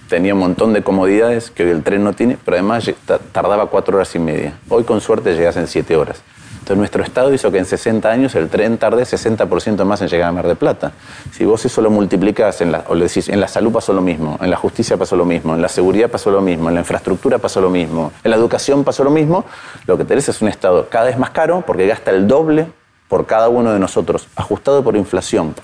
[0.09, 2.91] tenía un montón de comodidades que hoy el tren no tiene, pero además
[3.33, 4.55] tardaba cuatro horas y media.
[4.69, 6.23] Hoy con suerte llegas en siete horas.
[6.69, 10.29] Entonces nuestro Estado hizo que en 60 años el tren tarde 60% más en llegar
[10.29, 10.93] a Mar del Plata.
[11.33, 14.03] Si vos eso lo multiplicás, en la, o le decís, en la salud pasó lo
[14.03, 16.81] mismo, en la justicia pasó lo mismo, en la seguridad pasó lo mismo, en la
[16.81, 19.47] infraestructura pasó lo mismo, en la educación pasó lo mismo,
[19.87, 22.67] lo que tenés es un Estado cada vez más caro porque gasta el doble
[23.09, 25.55] por cada uno de nosotros, ajustado por inflación,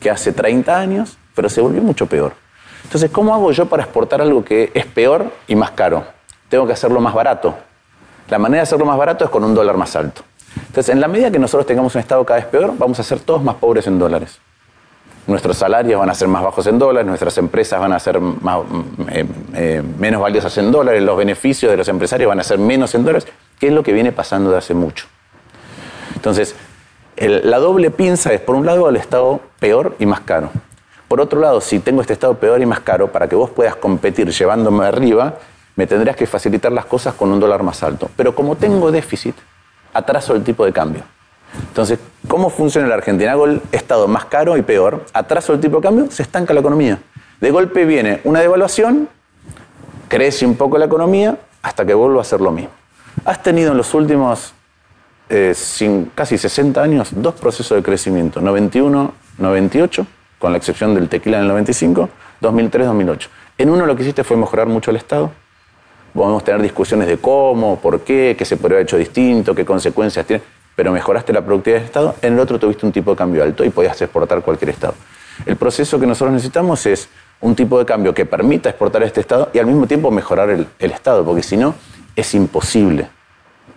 [0.00, 2.41] que hace 30 años, pero se volvió mucho peor.
[2.84, 6.04] Entonces, ¿cómo hago yo para exportar algo que es peor y más caro?
[6.48, 7.54] Tengo que hacerlo más barato.
[8.28, 10.22] La manera de hacerlo más barato es con un dólar más alto.
[10.56, 13.20] Entonces, en la medida que nosotros tengamos un Estado cada vez peor, vamos a ser
[13.20, 14.38] todos más pobres en dólares.
[15.26, 18.18] Nuestros salarios van a ser más bajos en dólares, nuestras empresas van a ser
[19.12, 22.94] eh, eh, menos valiosas en dólares, los beneficios de los empresarios van a ser menos
[22.96, 25.06] en dólares, que es lo que viene pasando de hace mucho.
[26.16, 26.56] Entonces,
[27.16, 30.50] la doble pinza es, por un lado, el Estado peor y más caro.
[31.12, 33.76] Por otro lado, si tengo este Estado peor y más caro, para que vos puedas
[33.76, 35.34] competir llevándome arriba,
[35.76, 38.08] me tendrías que facilitar las cosas con un dólar más alto.
[38.16, 39.34] Pero como tengo déficit,
[39.92, 41.02] atraso el tipo de cambio.
[41.68, 43.32] Entonces, ¿cómo funciona la Argentina?
[43.32, 46.60] Hago el Estado más caro y peor, atraso el tipo de cambio, se estanca la
[46.60, 46.98] economía.
[47.42, 49.06] De golpe viene una devaluación,
[50.08, 52.70] crece un poco la economía, hasta que vuelvo a hacer lo mismo.
[53.26, 54.54] Has tenido en los últimos
[55.28, 55.54] eh,
[56.14, 60.06] casi 60 años dos procesos de crecimiento, 91, 98,
[60.42, 63.30] con la excepción del tequila en el 95, 2003, 2008.
[63.58, 65.30] En uno lo que hiciste fue mejorar mucho el Estado,
[66.12, 70.26] Podemos tener discusiones de cómo, por qué, qué se podría haber hecho distinto, qué consecuencias
[70.26, 70.42] tiene,
[70.76, 72.14] pero mejoraste la productividad del Estado.
[72.20, 74.94] En el otro tuviste un tipo de cambio alto y podías exportar cualquier Estado.
[75.46, 77.08] El proceso que nosotros necesitamos es
[77.40, 80.66] un tipo de cambio que permita exportar este Estado y al mismo tiempo mejorar el,
[80.78, 81.74] Estado, porque si no,
[82.14, 83.08] es imposible.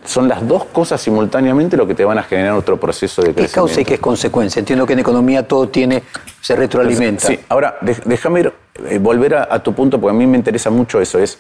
[0.06, 3.52] Son las dos cosas simultáneamente lo que te van a generar otro proceso de crecimiento.
[3.52, 4.60] ¿Qué causa y qué es consecuencia?
[4.60, 6.04] Entiendo que en economía todo tiene,
[6.42, 7.28] se retroalimenta.
[7.28, 8.52] Sí, ahora déjame
[8.90, 11.20] eh, volver a, tu punto porque a mí me interesa mucho eso.
[11.20, 11.38] Es,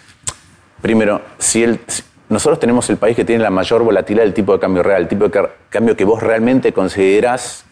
[0.82, 1.80] primero, si, el,
[2.30, 5.07] nosotros tenemos el país que tiene la mayor volatilidad del tipo de cambio real, el
[5.07, 7.66] tipo de cambio que vos realmente considerás,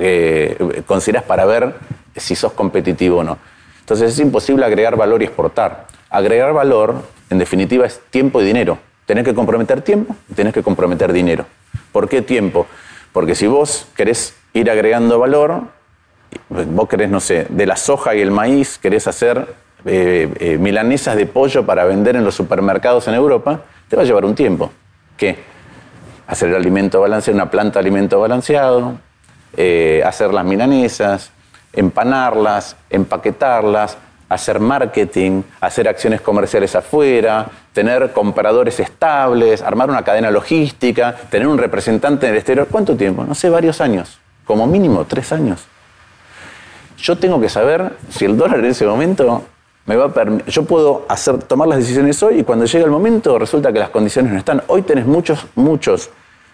[0.00, 1.74] eh, considerás para ver
[2.16, 3.38] si sos competitivo o no.
[3.80, 5.86] Entonces es imposible agregar valor y exportar.
[6.08, 8.78] Agregar valor, en definitiva, es tiempo y dinero.
[9.06, 11.46] Tenés que comprometer tiempo y tenés que comprometer dinero.
[11.90, 12.66] ¿Por qué tiempo?
[13.12, 15.62] Porque si vos querés ir agregando valor,
[16.48, 19.46] vos querés, no sé, de la soja y el maíz, querés hacer
[19.84, 24.04] eh, eh, milanesas de pollo para vender en los supermercados en Europa, te va a
[24.04, 24.70] llevar un tiempo.
[25.16, 25.36] ¿Qué?
[26.26, 28.94] Hacer el alimento balanceado, una planta de alimento balanceado,
[29.56, 31.30] eh, hacer las milanesas,
[31.72, 33.98] empanarlas, empaquetarlas,
[34.32, 41.58] hacer marketing, hacer acciones comerciales afuera, tener compradores estables, armar una cadena logística, tener un
[41.58, 42.68] representante en el exterior.
[42.70, 43.24] ¿Cuánto tiempo?
[43.24, 44.18] No sé, varios años.
[44.44, 45.66] Como mínimo, tres años.
[46.98, 49.44] Yo tengo que saber si el dólar en ese momento
[49.86, 53.38] me va a Yo puedo hacer, tomar las decisiones hoy y cuando llega el momento
[53.38, 54.62] resulta que las condiciones no están.
[54.68, 56.10] Hoy tenés muchos, muchos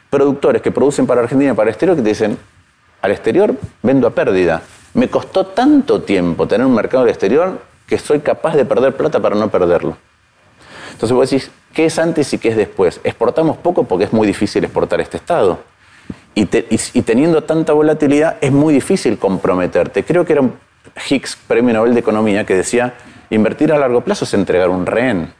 [0.08, 2.38] productores que producen para Argentina para el exterior que te dicen,
[3.02, 4.62] al exterior vendo a pérdida.
[4.94, 9.20] Me costó tanto tiempo tener un mercado del exterior que soy capaz de perder plata
[9.20, 9.96] para no perderlo.
[10.92, 13.00] Entonces vos decís, ¿qué es antes y qué es después?
[13.02, 15.58] Exportamos poco porque es muy difícil exportar este Estado.
[16.34, 20.04] Y, teniendo tanta volatilidad es muy difícil comprometerte.
[20.04, 20.54] Creo que era un
[21.08, 22.94] Higgs, Premio Nobel de Economía, que decía,
[23.30, 25.32] invertir a largo plazo es entregar un rehén.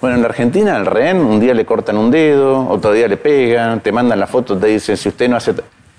[0.00, 3.16] Bueno, en la Argentina el rehén un día le cortan un dedo, otro día le
[3.16, 5.54] pegan, te mandan la foto, te dicen, si usted no hace...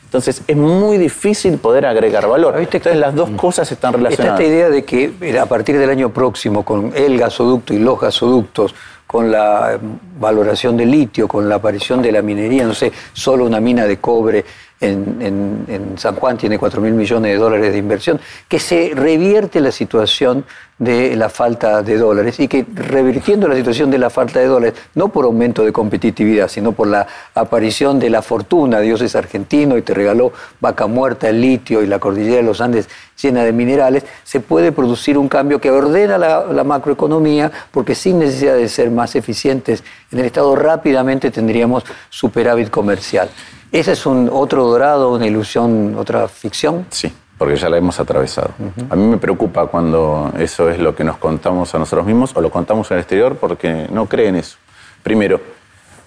[0.10, 2.56] Entonces es muy difícil poder agregar valor.
[2.58, 4.40] Entonces las dos cosas están relacionadas.
[4.40, 8.00] Está esta idea de que a partir del año próximo, con el gasoducto y los
[8.00, 8.74] gasoductos,
[9.06, 9.80] con la
[10.20, 13.98] valoración del litio, con la aparición de la minería, no sé, solo una mina de
[13.98, 14.44] cobre
[14.82, 19.72] en, San Juan tiene 4 mil millones de dólares de inversión, que se revierte la
[19.72, 20.46] situación
[20.78, 24.80] de la falta de dólares y que revirtiendo la situación de la falta de dólares,
[24.96, 27.06] no por aumento de competitividad, sino por la
[27.36, 31.88] aparición de la fortuna, Dios es argentino y te regaló vaca muerta, el litio y
[31.88, 32.88] la cordillera de los Andes
[33.22, 38.20] llena de minerales, se puede producir un cambio que ordena la, la macroeconomía porque sin
[38.20, 43.30] necesidad de ser más eficientes en el Estado rápidamente tendríamos superávit comercial.
[43.72, 46.88] ¿Ese es un otro dorado, una ilusión, otra ficción?
[46.90, 48.50] Sí, porque ya la hemos atravesado.
[48.90, 52.42] A mí me preocupa cuando eso es lo que nos contamos a nosotros mismos o
[52.42, 54.58] lo contamos en el exterior porque no creen eso.
[55.04, 55.40] Primero,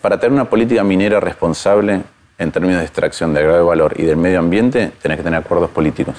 [0.00, 2.02] para tener una política minera responsable
[2.36, 5.38] en términos de extracción de agregado de valor y del medio ambiente, tenés que tener
[5.38, 6.16] acuerdos políticos.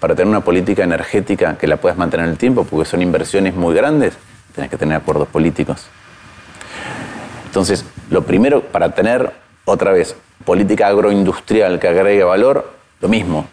[0.00, 3.54] Para tener una política energética que la puedas mantener en el tiempo, porque son inversiones
[3.54, 4.14] muy grandes,
[4.54, 5.84] tenés que tener acuerdos políticos.
[7.44, 9.30] Entonces, lo primero, para tener
[9.66, 12.70] otra vez, política agroindustrial que agregue valor,
[13.00, 13.46] lo mismo.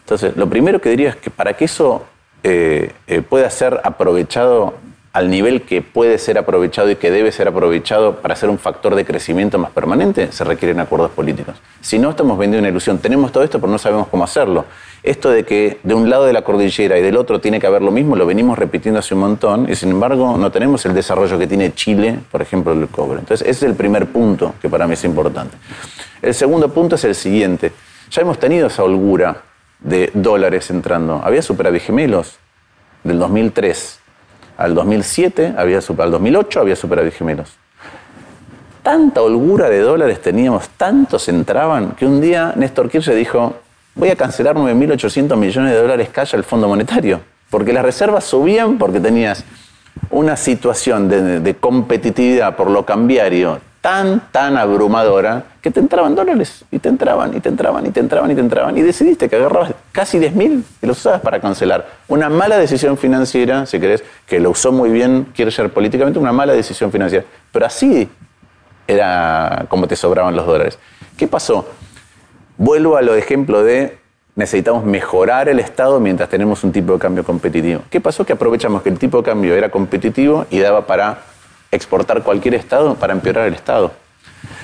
[0.00, 2.04] Entonces, lo primero que diría es que para que eso
[2.42, 4.74] eh, eh, pueda ser aprovechado
[5.16, 8.94] al nivel que puede ser aprovechado y que debe ser aprovechado para ser un factor
[8.94, 11.56] de crecimiento más permanente, se requieren acuerdos políticos.
[11.80, 12.98] Si no, estamos vendiendo una ilusión.
[12.98, 14.66] Tenemos todo esto, pero no sabemos cómo hacerlo.
[15.02, 17.80] Esto de que de un lado de la cordillera y del otro tiene que haber
[17.80, 21.38] lo mismo, lo venimos repitiendo hace un montón y sin embargo no tenemos el desarrollo
[21.38, 23.20] que tiene Chile, por ejemplo, el cobre.
[23.20, 25.56] Entonces, ese es el primer punto que para mí es importante.
[26.20, 27.72] El segundo punto es el siguiente.
[28.10, 29.44] Ya hemos tenido esa holgura
[29.80, 31.22] de dólares entrando.
[31.24, 32.36] Había superávit gemelos
[33.02, 34.00] del 2003
[34.56, 37.52] al 2007, había, al 2008 había superávit gemelos.
[38.82, 43.54] Tanta holgura de dólares teníamos, tantos entraban, que un día Néstor Kirchner dijo,
[43.94, 48.78] voy a cancelar 9.800 millones de dólares cash al Fondo Monetario, porque las reservas subían
[48.78, 49.44] porque tenías
[50.10, 56.80] una situación de competitividad por lo cambiario tan, tan abrumadora que te entraban dólares y
[56.80, 59.74] te entraban y te entraban y te entraban y te entraban y decidiste que agarrabas
[59.92, 61.86] casi 10.000 y los usabas para cancelar.
[62.08, 66.52] Una mala decisión financiera, si querés, que lo usó muy bien ser políticamente, una mala
[66.52, 67.24] decisión financiera.
[67.52, 68.08] Pero así
[68.88, 70.80] era como te sobraban los dólares.
[71.16, 71.64] ¿Qué pasó?
[72.56, 73.98] Vuelvo a lo ejemplo de
[74.34, 77.82] necesitamos mejorar el Estado mientras tenemos un tipo de cambio competitivo.
[77.88, 78.26] ¿Qué pasó?
[78.26, 81.35] Que aprovechamos que el tipo de cambio era competitivo y daba para
[81.70, 83.92] exportar cualquier Estado para empeorar el Estado.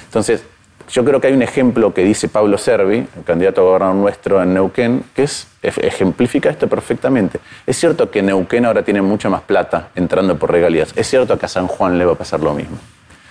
[0.04, 0.44] Entonces,
[0.90, 4.42] yo creo que hay un ejemplo que dice Pablo Servi, el candidato a gobernador nuestro
[4.42, 7.38] en Neuquén, que es, ejemplifica esto perfectamente.
[7.66, 10.92] Es cierto que Neuquén ahora tiene mucha más plata entrando por regalías.
[10.96, 12.78] Es cierto que a San Juan le va a pasar lo mismo.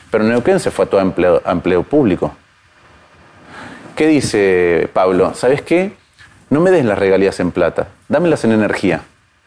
[0.09, 2.33] Pero Neuquén se fue a todo empleo, a empleo público.
[3.95, 5.33] ¿Qué dice Pablo?
[5.35, 5.93] ¿Sabes qué?
[6.49, 9.01] No me des las regalías en plata, dámelas en energía,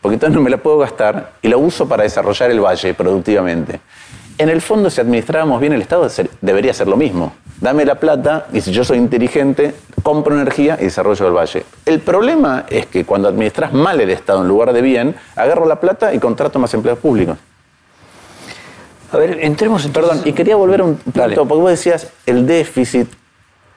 [0.05, 3.81] porque entonces no me la puedo gastar y la uso para desarrollar el valle productivamente.
[4.37, 6.07] En el fondo, si administrábamos bien el Estado,
[6.43, 7.33] debería ser lo mismo.
[7.59, 11.65] Dame la plata y si yo soy inteligente, compro energía y desarrollo el valle.
[11.87, 15.81] El problema es que cuando administras mal el Estado en lugar de bien, agarro la
[15.81, 17.39] plata y contrato más empleados públicos.
[19.11, 19.93] A ver, entremos en...
[19.95, 23.09] Perdón, y quería volver a un punto, porque vos decías el déficit,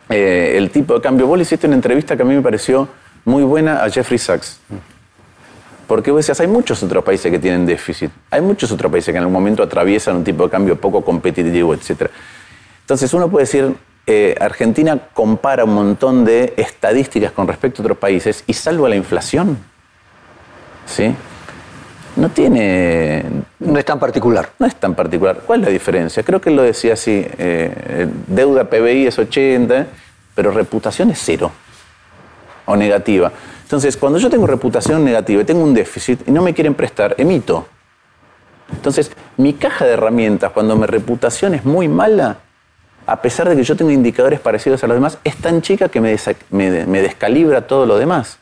[0.09, 1.25] eh, el tipo de cambio.
[1.25, 2.89] Vos le hiciste una entrevista que a mí me pareció
[3.23, 4.59] muy buena a Jeffrey Sachs.
[5.87, 8.11] Porque vos decías, hay muchos otros países que tienen déficit.
[8.29, 11.73] Hay muchos otros países que en algún momento atraviesan un tipo de cambio poco competitivo,
[11.73, 12.09] etc.
[12.81, 13.73] Entonces uno puede decir,
[14.05, 18.95] eh, Argentina compara un montón de estadísticas con respecto a otros países y salvo la
[18.95, 19.57] inflación,
[20.85, 21.15] ¿sí?
[22.17, 23.23] No tiene...
[23.59, 24.49] No es tan particular.
[24.57, 25.41] No es tan particular.
[25.45, 26.23] ¿Cuál es la diferencia?
[26.23, 29.87] Creo que él lo decía así, eh, deuda PBI es 80,
[30.33, 31.51] pero reputación es cero
[32.65, 33.31] o negativa.
[33.67, 37.15] Entonces, cuando yo tengo reputación negativa y tengo un déficit y no me quieren prestar,
[37.17, 37.67] emito.
[38.71, 42.37] Entonces, mi caja de herramientas, cuando mi reputación es muy mala,
[43.05, 45.99] a pesar de que yo tengo indicadores parecidos a los demás, es tan chica que
[45.99, 46.15] me,
[46.49, 48.39] me descalibra todo lo demás.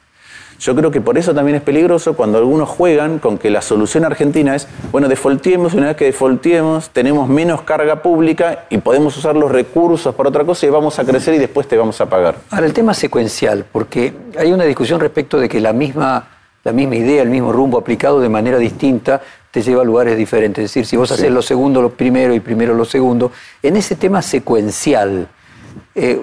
[0.59, 4.05] Yo creo que por eso también es peligroso cuando algunos juegan con que la solución
[4.05, 9.17] argentina es, bueno, defaultiemos y una vez que defaultiemos tenemos menos carga pública y podemos
[9.17, 12.07] usar los recursos para otra cosa y vamos a crecer y después te vamos a
[12.07, 12.35] pagar.
[12.51, 16.27] Ahora, el tema secuencial, porque hay una discusión respecto de que la misma,
[16.63, 20.65] la misma idea, el mismo rumbo aplicado de manera distinta te lleva a lugares diferentes.
[20.65, 23.31] Es decir, si vos haces lo segundo lo primero y primero lo segundo,
[23.61, 25.27] en ese tema secuencial,
[25.93, 26.21] eh,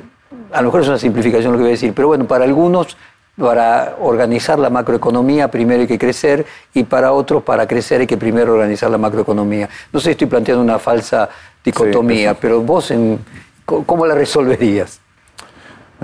[0.52, 2.96] a lo mejor es una simplificación lo que voy a decir, pero bueno, para algunos
[3.43, 8.16] para organizar la macroeconomía primero hay que crecer y para otros para crecer hay que
[8.16, 9.68] primero organizar la macroeconomía.
[9.93, 11.28] No sé si estoy planteando una falsa
[11.64, 13.18] dicotomía, pero vos en,
[13.64, 15.01] ¿cómo la resolverías?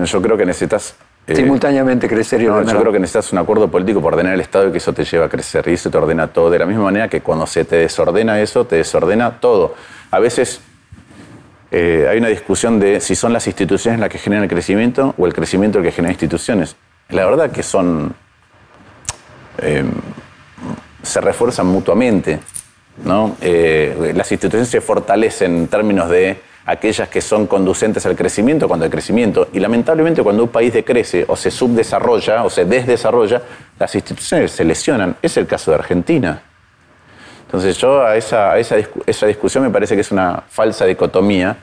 [0.03, 0.95] Yo creo que necesitas...
[1.27, 2.75] Eh, Simultáneamente crecer y ordenar.
[2.75, 5.05] yo creo que necesitas un acuerdo político para ordenar el Estado y que eso te
[5.05, 6.49] lleva a crecer y eso te ordena todo.
[6.49, 9.75] De la misma manera que cuando se te desordena eso, te desordena todo.
[10.11, 10.59] A veces
[11.71, 15.25] eh, hay una discusión de si son las instituciones las que generan el crecimiento o
[15.25, 16.75] el crecimiento el que genera instituciones
[17.09, 18.13] la verdad que son.
[19.61, 19.83] Eh,
[21.01, 22.39] se refuerzan mutuamente.
[23.03, 23.37] ¿no?
[23.41, 28.85] Eh, las instituciones se fortalecen en términos de aquellas que son conducentes al crecimiento cuando
[28.85, 29.47] hay crecimiento.
[29.53, 33.41] Y lamentablemente cuando un país decrece o se subdesarrolla o se desdesarrolla,
[33.79, 35.15] las instituciones se lesionan.
[35.21, 36.41] Es el caso de Argentina.
[37.45, 38.75] Entonces yo a esa, esa,
[39.07, 41.57] esa discusión me parece que es una falsa dicotomía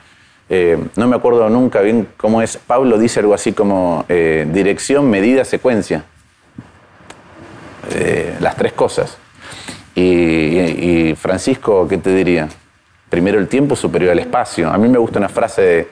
[0.49, 2.57] eh, no me acuerdo nunca bien cómo es.
[2.57, 6.05] Pablo dice algo así como eh, dirección, medida, secuencia.
[7.91, 9.17] Eh, las tres cosas.
[9.95, 12.47] Y, Francisco, ¿qué te diría?
[13.09, 14.69] Primero el tiempo superior al espacio.
[14.69, 15.87] A mí me gusta una frase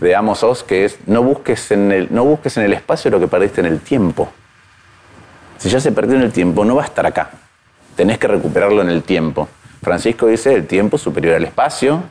[0.00, 3.20] de, Amos Oz que es, no busques, en el, no busques en el espacio lo
[3.20, 4.30] que perdiste en el tiempo.
[5.58, 7.30] Si ya se perdió en el tiempo, no va a estar acá.
[7.96, 9.48] Tenés que recuperarlo en el tiempo.
[9.82, 12.02] Francisco dice el tiempo superior al espacio,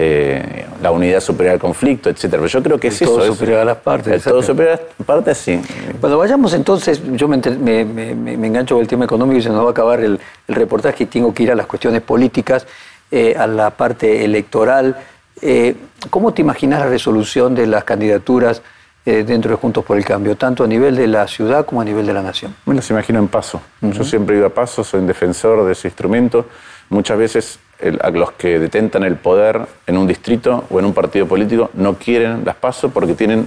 [0.00, 2.28] eh, la unidad superior al conflicto, etc.
[2.30, 3.34] Pero yo creo que es todo eso.
[3.34, 4.12] superior a las partes.
[4.12, 5.60] El todo superior a las partes, sí.
[5.98, 9.70] Cuando vayamos entonces, yo me, engancho con el tema económico y se nos va a
[9.72, 12.64] acabar el, reportaje y tengo que ir a las cuestiones políticas,
[13.10, 14.96] eh, a la parte electoral.
[15.42, 15.74] Eh,
[16.10, 18.62] ¿Cómo te imaginas la resolución de las candidaturas
[19.04, 22.04] dentro de Juntos por el Cambio, tanto a nivel de la ciudad como a nivel
[22.06, 22.54] de la nación?
[22.66, 23.58] Me las imagino en paso.
[23.80, 26.44] Yo siempre he ido a paso, soy un defensor de ese instrumento.
[26.90, 27.58] Muchas veces
[28.00, 31.94] a los que detentan el poder en un distrito o en un partido político no
[31.94, 33.46] quieren las pasos porque tienen,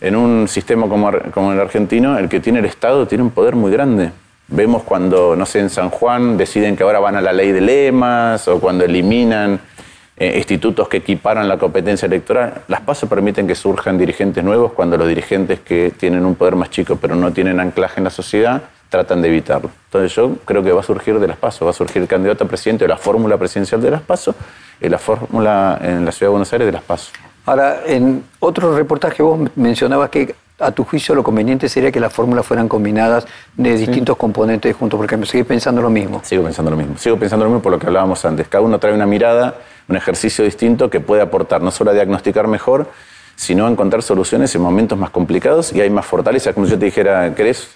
[0.00, 3.54] en un sistema como, como el argentino, el que tiene el Estado tiene un poder
[3.54, 4.10] muy grande.
[4.48, 7.60] Vemos cuando, no sé, en San Juan deciden que ahora van a la ley de
[7.60, 9.60] lemas o cuando eliminan
[10.16, 12.62] eh, institutos que equiparan la competencia electoral.
[12.68, 16.70] Las pasos permiten que surjan dirigentes nuevos cuando los dirigentes que tienen un poder más
[16.70, 18.62] chico pero no tienen anclaje en la sociedad
[18.94, 19.70] tratan de evitarlo.
[19.86, 22.44] Entonces yo creo que va a surgir de las PASO, va a surgir el candidato
[22.44, 24.36] a presidente de la fórmula presidencial de las PASO
[24.80, 27.10] y la fórmula en la Ciudad de Buenos Aires de las PASO.
[27.44, 32.12] Ahora, en otro reportaje vos mencionabas que a tu juicio lo conveniente sería que las
[32.12, 33.26] fórmulas fueran combinadas
[33.56, 36.20] de distintos componentes juntos, porque me seguís pensando lo mismo.
[36.22, 38.46] Sigo pensando lo mismo, sigo pensando lo mismo por lo que hablábamos antes.
[38.46, 39.56] Cada uno trae una mirada,
[39.88, 42.86] un ejercicio distinto que puede aportar no solo a diagnosticar mejor,
[43.34, 46.52] sino a encontrar soluciones en momentos más complicados y hay más fortaleza.
[46.52, 47.70] Como yo te dijera, ¿querés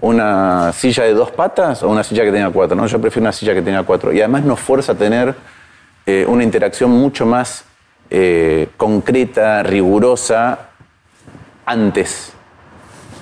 [0.00, 2.76] una silla de dos patas o una silla que tenga cuatro.
[2.76, 2.86] ¿no?
[2.86, 4.12] Yo prefiero una silla que tenga cuatro.
[4.12, 5.34] Y además nos fuerza a tener
[6.06, 7.64] eh, una interacción mucho más
[8.10, 10.58] eh, concreta, rigurosa,
[11.64, 12.32] antes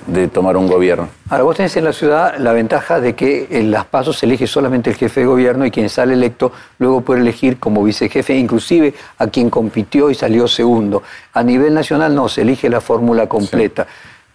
[0.07, 1.09] de tomar un gobierno.
[1.29, 4.47] Ahora, vos tenés en la ciudad la ventaja de que en las pasos se elige
[4.47, 8.93] solamente el jefe de gobierno y quien sale electo luego puede elegir como vicejefe, inclusive
[9.17, 11.03] a quien compitió y salió segundo.
[11.33, 13.87] A nivel nacional no, se elige la fórmula completa.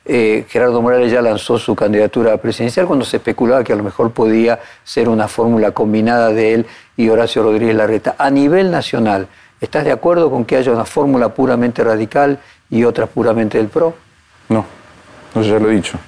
[0.08, 4.12] Eh, Gerardo Morales ya lanzó su candidatura presidencial cuando se especulaba que a lo mejor
[4.12, 8.14] podía ser una fórmula combinada de él y Horacio Rodríguez Larreta.
[8.16, 9.26] A nivel nacional,
[9.60, 12.38] ¿Estás de acuerdo con que haya una fórmula puramente radical
[12.68, 13.94] y otra puramente del PRO?
[14.50, 14.66] No,
[15.34, 15.98] no ya lo he dicho.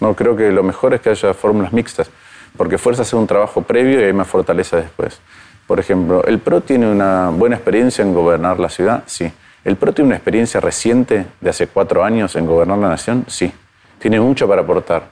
[0.00, 2.10] No, creo que lo mejor es que haya fórmulas mixtas,
[2.56, 5.20] porque fuerza hacer un trabajo previo y hay más fortaleza después.
[5.66, 9.02] Por ejemplo, ¿el PRO tiene una buena experiencia en gobernar la ciudad?
[9.04, 9.30] Sí.
[9.64, 13.24] ¿El PRO tiene una experiencia reciente de hace cuatro años en gobernar la nación?
[13.28, 13.52] Sí.
[13.98, 15.08] Tiene mucho para aportar.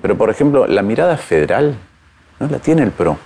[0.00, 1.76] Pero, por ejemplo, la mirada federal
[2.38, 3.18] no la tiene el PRO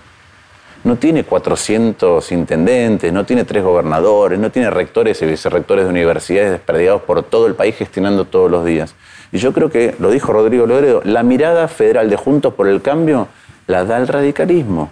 [0.82, 6.52] no tiene 400 intendentes, no tiene tres gobernadores, no tiene rectores y vicerrectores de universidades
[6.52, 8.94] desperdigados por todo el país gestionando todos los días.
[9.32, 12.80] Y yo creo que, lo dijo Rodrigo Loredo, la mirada federal de Juntos por el
[12.80, 13.28] Cambio
[13.66, 14.90] la da el radicalismo.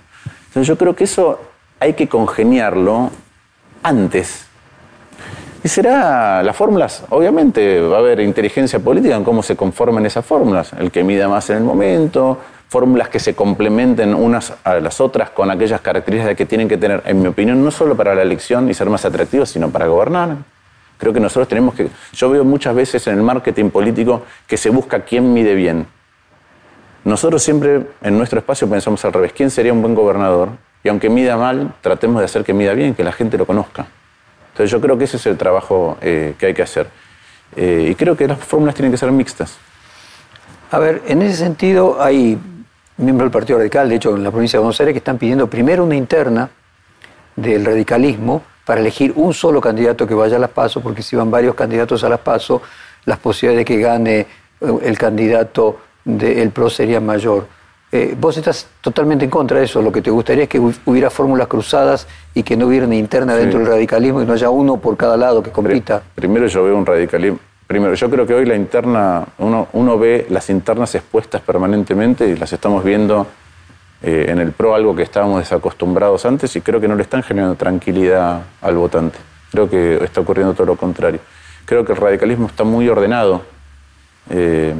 [0.49, 1.41] Entonces yo creo que eso
[1.81, 3.11] hay que congeniarlo
[3.83, 4.47] antes.
[5.63, 10.25] Y será las fórmulas, obviamente va a haber inteligencia política en cómo se conforman esas
[10.25, 12.39] fórmulas, el que mida más en el momento,
[12.69, 17.03] fórmulas que se complementen unas a las otras con aquellas características que tienen que tener,
[17.07, 20.37] en mi opinión, no solo para la elección y ser más atractivos, sino para gobernar.
[20.99, 21.89] Creo que nosotros tenemos que...
[22.13, 25.87] Yo veo muchas veces en el marketing político que se busca quién mide bien.
[27.05, 30.51] Nosotros siempre en nuestro espacio pensamos al revés, ¿quién sería un buen gobernador?
[30.85, 33.87] Y aunque mida mal, tratemos de hacer que mida bien, que la gente lo conozca.
[34.59, 36.89] Entonces yo creo que ese es el trabajo eh, que hay que hacer.
[37.55, 39.57] Eh, y creo que las fórmulas tienen que ser mixtas.
[40.73, 42.37] A ver, en ese sentido hay
[42.97, 45.49] miembros del Partido Radical, de hecho en la provincia de Buenos Aires, que están pidiendo
[45.49, 46.51] primero una interna
[47.37, 51.31] del radicalismo para elegir un solo candidato que vaya a las PASO, porque si van
[51.31, 52.61] varios candidatos a las PASO,
[53.05, 54.27] las posibilidades de que gane eh,
[54.83, 57.47] el candidato del PRO serían mayor.
[57.91, 59.80] Eh, vos estás totalmente en contra de eso.
[59.80, 63.34] Lo que te gustaría es que hubiera fórmulas cruzadas y que no hubiera una interna
[63.34, 66.03] dentro del radicalismo y no haya uno por cada lado que compita.
[66.14, 70.49] Primero yo veo un radicalismo, Primero, yo creo que hoy la interna, uno, ve las
[70.49, 73.26] internas expuestas permanentemente y las estamos viendo
[74.01, 77.22] eh, en el PRO, algo que estábamos desacostumbrados antes y creo que no le están
[77.22, 79.18] generando tranquilidad al votante.
[79.53, 81.20] Creo que está ocurriendo todo lo contrario.
[81.66, 83.43] Creo que el radicalismo está muy ordenado
[84.30, 84.74] eh,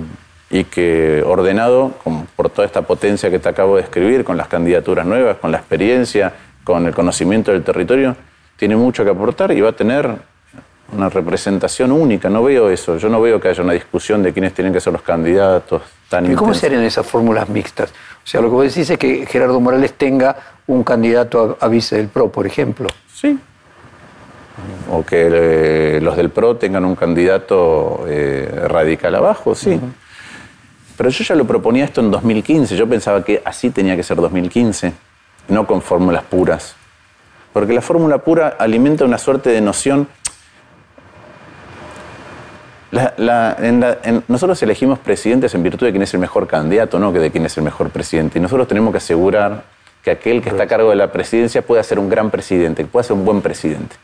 [0.51, 1.93] y que ordenado
[2.37, 5.59] por toda esta potencia que te acabo de describir, con las candidaturas nuevas, con la
[5.59, 6.33] experiencia,
[6.65, 8.17] con el conocimiento del territorio,
[8.57, 10.11] tiene mucho que aportar y va a tener
[10.93, 12.31] una representación única.
[12.31, 12.97] No veo eso.
[12.97, 16.31] Yo no veo que haya una discusión de quiénes tienen que ser los candidatos tan
[16.31, 17.91] ¿Y cómo serían esas fórmulas mixtas?
[17.91, 20.37] O sea, lo que vos decís es que Gerardo Morales tenga
[20.67, 22.89] un candidato a, vice del PRO, por ejemplo.
[23.13, 23.39] Sí.
[24.91, 29.79] O que eh, los del PRO tengan un candidato eh, radical abajo, sí.
[30.99, 32.77] Pero yo ya lo proponía esto en 2015.
[32.77, 34.93] Yo pensaba que así tenía que ser 2015,
[35.49, 36.77] no con fórmulas puras.
[37.55, 40.09] Porque la fórmula pura alimenta una suerte de noción
[44.29, 47.45] nosotros elegimos presidentes en virtud de quién es el mejor candidato, no que de quién
[47.45, 48.39] es el mejor presidente.
[48.39, 49.65] Y nosotros tenemos que asegurar
[50.03, 52.89] que aquel que está a cargo de la presidencia pueda ser un gran presidente, que
[52.89, 53.97] pueda ser un buen presidente.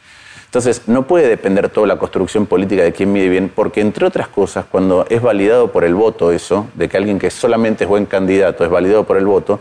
[0.55, 4.29] Entonces, no puede depender toda la construcción política de quién mide bien, porque entre otras
[4.29, 8.07] cosas, cuando es validado por el voto eso, de que alguien que solamente es buen
[8.07, 9.59] candidato es validado por el voto,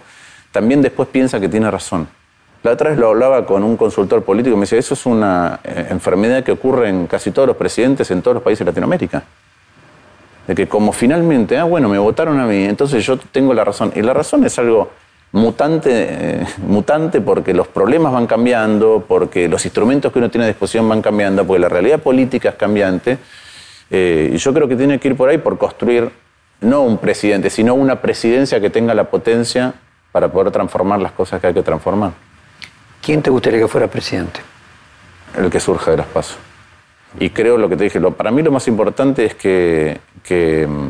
[0.51, 2.07] también después piensa que tiene razón.
[2.61, 5.61] La otra vez lo hablaba con un consultor político y me decía, eso es una
[5.63, 9.23] eh, enfermedad que ocurre en casi todos los presidentes en todos los países de Latinoamérica.
[10.45, 13.91] De que como finalmente, ah, bueno, me votaron a mí, entonces yo tengo la razón.
[13.95, 14.91] Y la razón es algo
[15.34, 20.47] mutante, eh, mutante porque los problemas van cambiando, porque los instrumentos que uno tiene a
[20.47, 23.17] disposición van cambiando, porque la realidad política es cambiante.
[23.91, 26.09] Eh, y yo creo que tiene que ir por ahí por construir
[26.61, 29.73] no un presidente, sino una presidencia que tenga la potencia
[30.11, 32.13] para poder transformar las cosas que hay que transformar.
[33.01, 34.39] ¿Quién te gustaría que fuera presidente?
[35.38, 36.38] El que surja de las pasos.
[37.19, 39.99] Y creo lo que te dije, para mí lo más importante es que,
[40.67, 40.89] mm,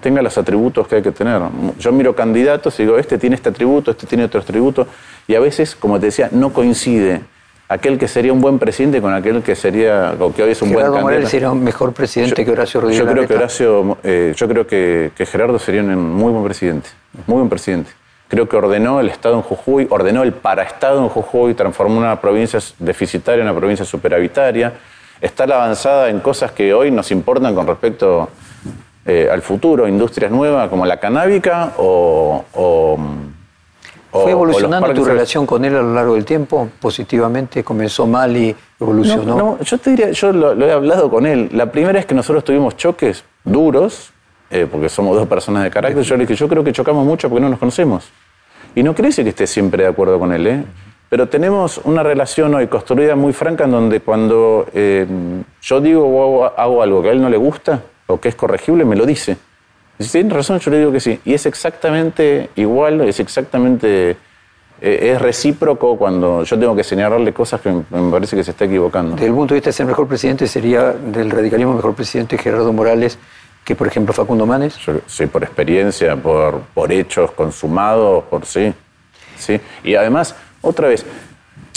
[0.00, 1.40] tenga los atributos que hay que tener.
[1.78, 4.86] Yo miro candidatos y digo, este tiene este atributo, este tiene otro atributo,
[5.26, 7.20] y a veces, como te decía, no coincide
[7.68, 10.72] aquel que sería un buen presidente con aquel que sería, o que hoy es un
[10.72, 11.04] buen candidato.
[11.04, 14.66] Morales sería un mejor presidente que Horacio Rodríguez yo creo que Horacio, eh, Yo creo
[14.66, 16.88] que, que Gerardo sería un muy buen presidente,
[17.26, 17.90] muy buen presidente
[18.28, 22.60] creo que ordenó el Estado en Jujuy, ordenó el paraestado en Jujuy, transformó una provincia
[22.78, 24.74] deficitaria en una provincia superavitaria,
[25.20, 28.28] está la avanzada en cosas que hoy nos importan con respecto
[29.08, 32.44] eh, al futuro, industrias nuevas como la canábica o...
[34.10, 36.68] ¿Fue evolucionando tu relación con él a lo largo del tiempo?
[36.80, 37.64] ¿Positivamente?
[37.64, 39.36] ¿Comenzó mal y evolucionó?
[39.36, 41.48] No, yo te diría, yo lo, he hablado con él.
[41.52, 44.12] La primera vez que nosotros tuvimos choques duros,
[44.50, 47.28] eh, porque somos dos personas de carácter, yo le dije, yo creo que chocamos mucho
[47.28, 48.08] porque no nos conocemos.
[48.74, 50.64] Y no crece que esté siempre de acuerdo con él, ¿eh?
[51.08, 55.06] pero tenemos una relación hoy construida muy franca en donde cuando eh,
[55.62, 58.84] yo digo o hago, algo que a él no le gusta o que es corregible,
[58.84, 59.36] me lo dice.
[59.98, 61.20] Y si tiene razón, yo le digo que sí.
[61.24, 64.16] Y es exactamente igual, es exactamente
[64.80, 68.64] eh, es recíproco cuando yo tengo que señalarle cosas que me parece que se está
[68.64, 69.14] equivocando.
[69.14, 72.72] Desde el punto de vista de ser mejor presidente, sería del radicalismo mejor presidente Gerardo
[72.72, 73.18] Morales
[73.64, 74.78] que, por ejemplo, Facundo Manes.
[75.06, 78.72] sí, por experiencia, por, por hechos consumados, por sí.
[79.36, 79.60] sí.
[79.82, 81.04] Y además, otra vez,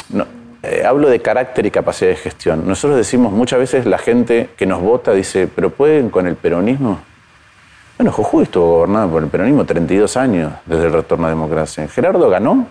[0.10, 0.26] no,
[0.64, 2.68] eh, hablo de carácter y capacidad de gestión.
[2.68, 7.00] Nosotros decimos muchas veces, la gente que nos vota dice, ¿pero pueden con el peronismo?
[7.98, 11.88] Bueno, Jujuy estuvo gobernado por el peronismo 32 años desde el retorno a la democracia.
[11.88, 12.68] Gerardo ganó,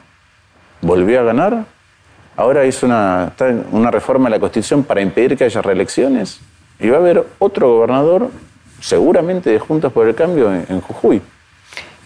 [0.80, 1.64] volvió a ganar,
[2.36, 3.32] ahora hizo una,
[3.72, 6.40] una reforma de la Constitución para impedir que haya reelecciones
[6.78, 8.30] y va a haber otro gobernador,
[8.80, 11.20] seguramente de Juntos por el Cambio, en Jujuy.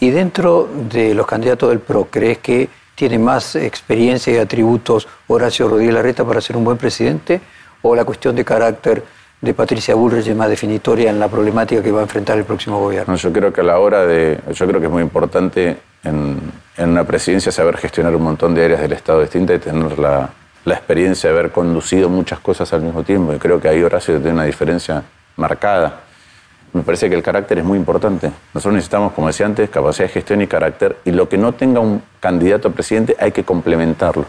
[0.01, 5.69] Y dentro de los candidatos del PRO, ¿crees que tiene más experiencia y atributos Horacio
[5.69, 7.41] Rodríguez Larreta para ser un buen presidente?
[7.83, 9.03] ¿O la cuestión de carácter
[9.41, 12.81] de Patricia Bullrich es más definitoria en la problemática que va a enfrentar el próximo
[12.81, 13.15] gobierno?
[13.17, 14.41] yo creo que a la hora de.
[14.53, 16.41] Yo creo que es muy importante en,
[16.77, 20.31] en una presidencia saber gestionar un montón de áreas del Estado distintas y tener la,
[20.65, 23.35] la experiencia de haber conducido muchas cosas al mismo tiempo.
[23.35, 25.03] Y creo que ahí Horacio tiene una diferencia
[25.37, 26.04] marcada
[26.75, 28.31] me parece que el carácter es muy importante.
[28.53, 31.79] Nosotros necesitamos, como decía antes, capacidad de gestión y carácter, y lo que no tenga
[31.79, 34.27] un candidato a presidente hay que complementarlo.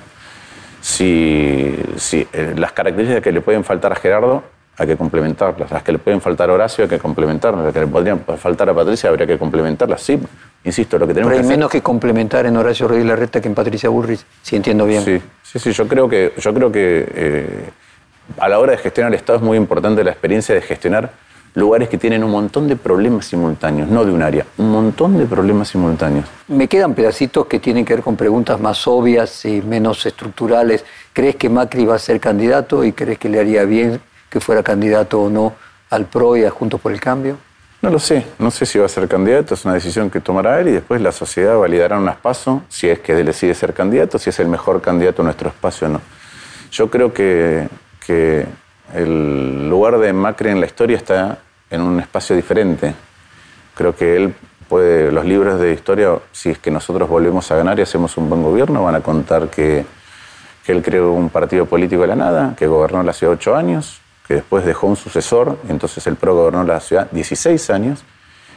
[0.79, 4.43] Si, si eh, las características que le pueden faltar a Gerardo,
[4.77, 5.71] hay que complementarlas.
[5.71, 7.63] Las que le pueden faltar a Horacio, hay que complementarlas.
[7.63, 10.01] Las que le podrían faltar a Patricia, habría que complementarlas.
[10.01, 10.19] Sí,
[10.63, 13.47] insisto, lo que tenemos Pero hay que menos que complementar en Horacio Rodríguez Larreta que
[13.47, 15.03] en Patricia Burris, si entiendo bien.
[15.03, 17.69] Sí, sí, sí yo creo que, yo creo que eh,
[18.37, 21.24] a la hora de gestionar el Estado es muy importante la experiencia de gestionar
[21.55, 25.25] lugares que tienen un montón de problemas simultáneos, no de un área, un montón de
[25.25, 26.25] problemas simultáneos.
[26.47, 30.85] Me quedan pedacitos que tienen que ver con preguntas más obvias y menos estructurales.
[31.13, 33.99] ¿Crees que Macri va a ser candidato y crees que le haría bien
[34.29, 35.53] que fuera candidato o no
[35.89, 37.37] al PRO y a Juntos por el Cambio?
[37.81, 40.59] No lo sé, no sé si va a ser candidato, es una decisión que tomará
[40.59, 44.17] él y después la sociedad validará un espacio si es que él decide ser candidato,
[44.17, 46.01] si es el mejor candidato en nuestro espacio o no.
[46.71, 47.69] Yo creo que,
[48.05, 48.45] que
[48.93, 51.39] el lugar de Macri en la historia está
[51.75, 52.93] en un espacio diferente.
[53.75, 54.33] Creo que él
[54.67, 58.29] puede, los libros de historia, si es que nosotros volvemos a ganar y hacemos un
[58.29, 59.85] buen gobierno, van a contar que,
[60.65, 64.01] que él creó un partido político de la nada, que gobernó la ciudad ocho años,
[64.27, 68.03] que después dejó un sucesor, entonces el PRO gobernó la ciudad 16 años,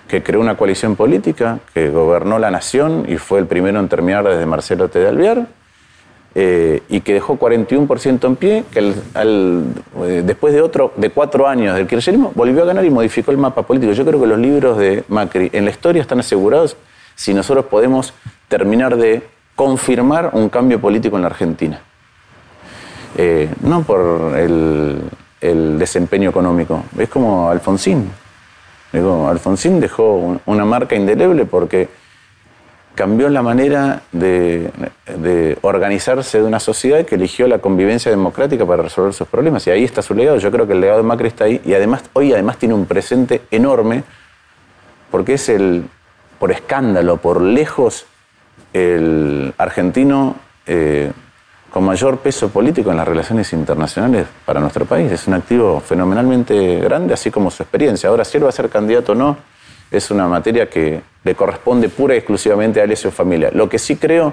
[0.09, 4.25] que creó una coalición política, que gobernó la nación y fue el primero en terminar
[4.25, 4.99] desde Marcelo T.
[4.99, 5.47] de Alvear,
[6.41, 11.75] eh, y que dejó 41% en pie, que eh, después de, otro, de cuatro años
[11.75, 13.93] del kirchnerismo volvió a ganar y modificó el mapa político.
[13.93, 16.77] Yo creo que los libros de Macri en la historia están asegurados
[17.17, 18.15] si nosotros podemos
[18.47, 19.25] terminar de
[19.57, 21.81] confirmar un cambio político en la Argentina.
[23.17, 28.13] Eh, no por el, desempeño económico, es como Alfonsín.
[28.93, 31.89] Alfonsín dejó una marca indeleble porque
[32.99, 34.73] cambió la manera de,
[35.63, 39.65] organizarse de una sociedad que eligió la convivencia democrática para resolver sus problemas.
[39.69, 40.39] Y ahí está su legado.
[40.39, 41.61] Yo creo que el legado de Macri está ahí.
[41.65, 44.03] Y además, hoy además tiene un presente enorme,
[45.13, 45.85] porque es el,
[46.41, 48.05] por escándalo, por lejos,
[48.73, 50.35] el argentino
[50.67, 51.13] eh,
[51.71, 55.13] con mayor peso político en las relaciones internacionales para nuestro país.
[55.13, 58.09] Es un activo fenomenalmente grande, así como su experiencia.
[58.09, 59.37] Ahora, si él va a ser candidato o no,
[59.91, 63.51] es una materia que le corresponde pura y exclusivamente a él y a su familia.
[63.53, 64.33] Lo que sí creo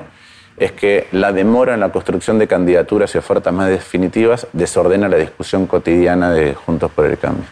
[0.58, 5.18] es que la demora en la construcción de candidaturas y ofertas más definitivas desordena la
[5.18, 7.46] discusión cotidiana de Juntos por el Cambio.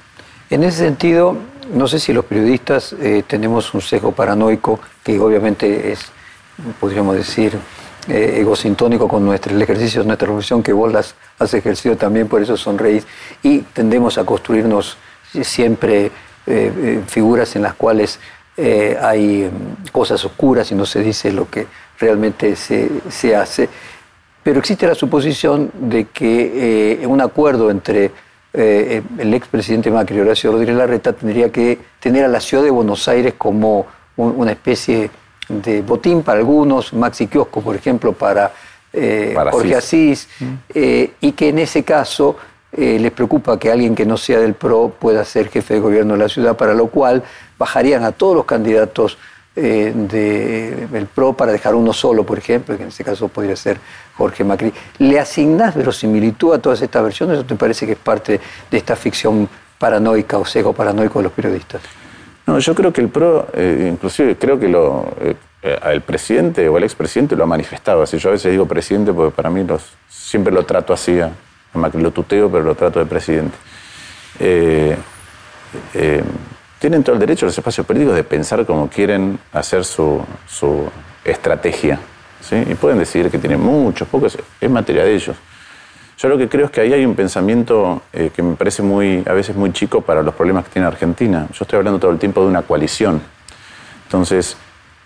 [0.49, 1.35] En ese sentido,
[1.73, 6.05] no sé si los periodistas eh, tenemos un sesgo paranoico que obviamente es,
[6.79, 7.57] podríamos decir,
[8.07, 12.27] eh, egosintónico con nuestro, el ejercicio de nuestra profesión, que vos las has ejercido también,
[12.27, 13.05] por eso sonreís,
[13.41, 14.97] y tendemos a construirnos
[15.41, 16.11] siempre
[16.45, 18.19] eh, eh, figuras en las cuales
[18.57, 21.67] eh, hay mm, cosas oscuras y no se dice lo que
[21.97, 23.69] realmente se, se hace.
[24.43, 28.11] Pero existe la suposición de que un acuerdo entre
[28.51, 33.07] el expresidente Macri y Horacio Rodríguez Larreta tendría que tener a la ciudad de Buenos
[33.07, 33.87] Aires como
[34.17, 35.09] una especie
[35.47, 38.51] de botín para algunos, Maxi Kiosco, por ejemplo, para,
[39.49, 40.27] Jorge Asís,
[40.75, 42.35] y que en ese caso
[42.75, 46.13] eh, les preocupa que alguien que no sea del PRO pueda ser jefe de gobierno
[46.13, 47.21] de la ciudad, para lo cual
[47.59, 49.19] bajarían a todos los candidatos
[49.55, 49.93] eh,
[50.89, 53.77] del PRO para dejar uno solo, por ejemplo, que en este caso podría ser
[54.17, 54.73] Jorge Macri.
[54.97, 58.39] ¿Le asignás verosimilitud a todas estas versiones o te parece que es parte
[58.71, 59.47] de esta ficción
[59.77, 61.81] paranoica o sesgo paranoico de los periodistas?
[62.47, 64.65] No, yo creo que el PRO, eh, inclusive creo que
[65.61, 68.03] el presidente o el expresidente lo ha manifestado.
[68.03, 69.63] Yo a veces digo presidente porque para mí
[70.09, 71.19] siempre lo trato así
[71.73, 73.57] lo tuteo, pero lo trato de presidente.
[74.39, 74.95] Eh,
[75.93, 76.23] eh,
[76.79, 80.23] tienen todo el derecho los espacios políticos de pensar como quieren hacer su,
[81.23, 81.99] estrategia.
[82.41, 82.55] ¿sí?
[82.69, 85.35] Y pueden decir que tienen muchos, pocos, es materia de ellos.
[86.17, 89.23] Yo lo que creo es que ahí hay un pensamiento eh, que me parece muy,
[89.25, 91.47] a veces muy chico para los problemas que tiene Argentina.
[91.51, 93.21] Yo estoy hablando todo el tiempo de una coalición.
[94.05, 94.57] Entonces,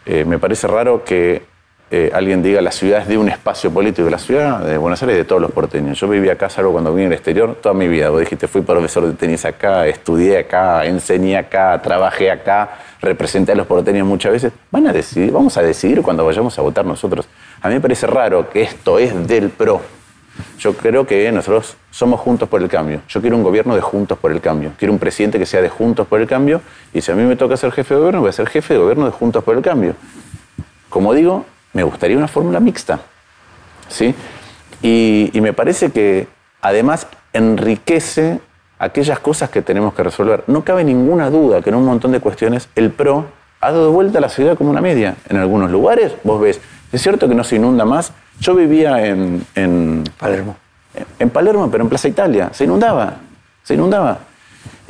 [0.05, 1.45] me parece raro que
[1.89, 4.09] eh, alguien diga la ciudad es de un espacio político.
[4.09, 5.97] La ciudad de Buenos Aires es de todos los porteños.
[5.99, 8.09] Yo viví acá, salvo cuando vine al exterior, toda mi vida.
[8.09, 13.55] Vos dijiste, fui profesor de tenis acá, estudié acá, enseñé acá, trabajé acá, representé a
[13.55, 14.51] los porteños muchas veces.
[14.69, 17.27] Van a decidir, vamos a decidir cuando vayamos a votar nosotros.
[17.61, 19.81] A mí me parece raro que esto es del PRO.
[20.59, 23.01] Yo creo que nosotros somos Juntos por el Cambio.
[23.07, 24.73] Yo quiero un gobierno de Juntos por el Cambio.
[24.77, 26.61] Quiero un presidente que sea de Juntos por el Cambio.
[26.93, 28.79] Y si a mí me toca ser jefe de gobierno, voy a ser jefe de
[28.79, 29.95] gobierno de Juntos por el Cambio.
[30.89, 32.99] Como digo, me gustaría una fórmula mixta.
[33.89, 34.13] ¿sí?
[34.81, 36.27] Y, me parece que
[36.61, 38.39] además enriquece
[38.79, 40.43] aquellas cosas que tenemos que resolver.
[40.47, 43.25] No cabe ninguna duda que en un montón de cuestiones el PRO
[43.59, 45.15] ha dado vuelta a la ciudad como una media.
[45.29, 46.61] En algunos lugares, vos ves,
[46.91, 48.13] es cierto que no se inunda más.
[48.39, 50.55] Yo vivía en, en Palermo.
[51.19, 52.49] En Palermo, pero en Plaza Italia.
[52.53, 53.15] Se inundaba.
[53.63, 54.19] Se inundaba.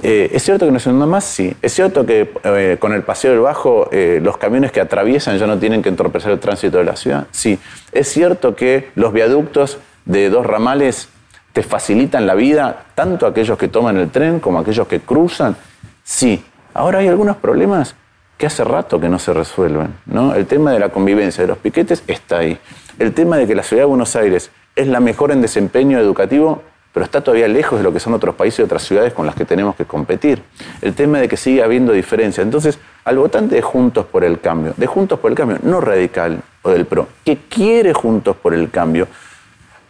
[0.04, 1.24] Eh, ¿Es cierto que no se inunda más?
[1.24, 1.56] Sí.
[1.62, 5.48] ¿Es cierto que eh, con el paseo del Bajo eh, los camiones que atraviesan ya
[5.48, 7.28] no tienen que entorpecer el tránsito de la ciudad?
[7.32, 7.60] Sí.
[7.92, 11.10] ¿Es cierto que los viaductos de dos ramales
[11.54, 15.56] te facilitan la vida, tanto aquellos que toman el tren como aquellos que cruzan?
[16.04, 16.44] Sí.
[16.74, 17.96] Ahora hay algunos problemas
[18.38, 19.96] que hace rato que no se resuelven.
[20.06, 20.36] ¿no?
[20.36, 22.58] El tema de la convivencia de los piquetes está ahí.
[23.00, 26.62] El tema de que la ciudad de Buenos Aires es la mejor en desempeño educativo
[26.98, 29.36] pero está todavía lejos de lo que son otros países y otras ciudades con las
[29.36, 30.42] que tenemos que competir.
[30.82, 32.42] El tema de que sigue habiendo diferencia.
[32.42, 36.42] Entonces, al votante de Juntos por el Cambio, de Juntos por el Cambio, no radical
[36.64, 39.08] o del PRO, que quiere Juntos por el Cambio,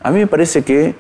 [0.01, 0.95] a mí me parece que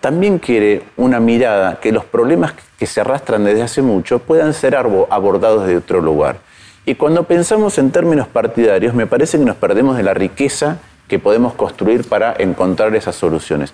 [0.00, 4.74] también quiere una mirada que los problemas que se arrastran desde hace mucho puedan ser
[4.74, 6.38] abordados de otro lugar.
[6.84, 11.20] Y cuando pensamos en términos partidarios, me parece que nos perdemos de la riqueza que
[11.20, 13.72] podemos construir para encontrar esas soluciones.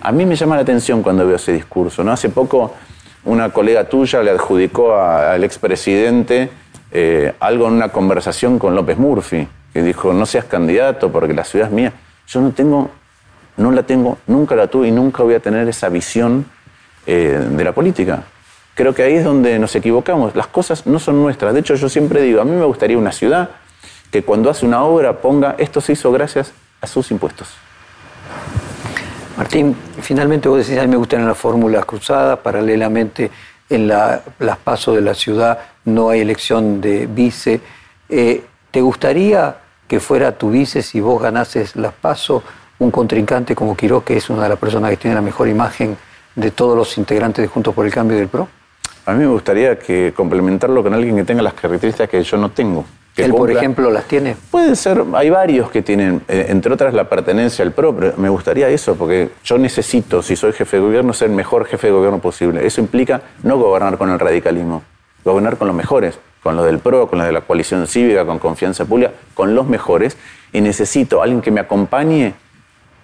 [0.00, 2.04] A mí me llama la atención cuando veo ese discurso.
[2.04, 2.12] ¿no?
[2.12, 2.74] Hace poco
[3.24, 6.50] una colega tuya le adjudicó al expresidente
[6.90, 11.44] eh, algo en una conversación con López Murphy, que dijo, no seas candidato porque la
[11.44, 11.92] ciudad es mía.
[12.26, 12.90] Yo no tengo,
[13.56, 16.46] no la tengo, nunca la tuve y nunca voy a tener esa visión
[17.06, 18.22] eh, de la política.
[18.74, 20.34] Creo que ahí es donde nos equivocamos.
[20.36, 21.52] Las cosas no son nuestras.
[21.52, 23.50] De hecho, yo siempre digo, a mí me gustaría una ciudad
[24.10, 27.48] que cuando hace una obra ponga, esto se hizo gracias a sus impuestos.
[29.38, 33.30] Martín, finalmente vos decís, a mí me gustan las fórmulas cruzadas, paralelamente
[33.70, 37.60] en las pasos de la ciudad no hay elección de vice.
[38.08, 42.42] Eh, ¿Te gustaría que fuera tu vice si vos ganases las pasos
[42.80, 45.96] un contrincante como Quiroz, que es una de las personas que tiene la mejor imagen
[46.34, 48.48] de todos los integrantes de Juntos por el Cambio del PRO?
[49.06, 52.50] A mí me gustaría que complementarlo con alguien que tenga las características que yo no
[52.50, 52.84] tengo.
[53.24, 54.36] ¿Él, por ejemplo, las tiene?
[54.50, 58.28] Puede ser, hay varios que tienen, eh, entre otras la pertenencia al PRO, pero me
[58.28, 61.92] gustaría eso, porque yo necesito, si soy jefe de gobierno, ser el mejor jefe de
[61.92, 62.64] gobierno posible.
[62.66, 64.82] Eso implica no gobernar con el radicalismo,
[65.24, 68.38] gobernar con los mejores, con los del PRO, con los de la coalición cívica, con
[68.38, 70.16] confianza pública, con los mejores,
[70.52, 72.34] y necesito alguien que me acompañe,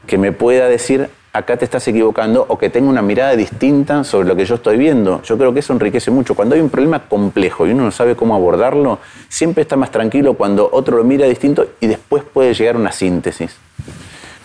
[0.06, 4.28] que me pueda decir acá te estás equivocando o que tenga una mirada distinta sobre
[4.28, 5.20] lo que yo estoy viendo.
[5.22, 6.36] Yo creo que eso enriquece mucho.
[6.36, 10.34] Cuando hay un problema complejo y uno no sabe cómo abordarlo, siempre está más tranquilo
[10.34, 13.56] cuando otro lo mira distinto y después puede llegar a una síntesis.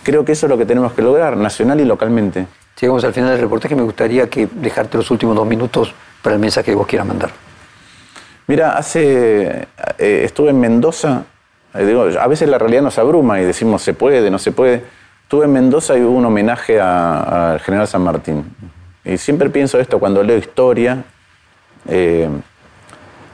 [0.02, 2.46] Creo que eso es lo que tenemos que lograr, nacional y localmente.
[2.80, 3.76] Llegamos al final del reportaje.
[3.76, 7.30] Me gustaría que dejarte los últimos dos minutos para el mensaje que vos quieras mandar.
[8.48, 11.22] Mira, hace eh, estuve en Mendoza.
[11.72, 14.82] Eh, digo, a veces la realidad nos abruma y decimos se puede, no se puede
[15.30, 18.52] Estuve en Mendoza y hubo un homenaje al general San Martín.
[19.04, 21.04] Y siempre pienso esto cuando leo historia,
[21.88, 22.28] eh,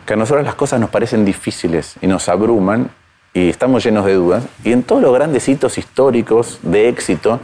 [0.04, 2.90] que a nosotros las cosas nos parecen difíciles y nos abruman
[3.32, 4.44] y estamos llenos de dudas.
[4.62, 7.40] Y en todos los grandes hitos históricos de éxito,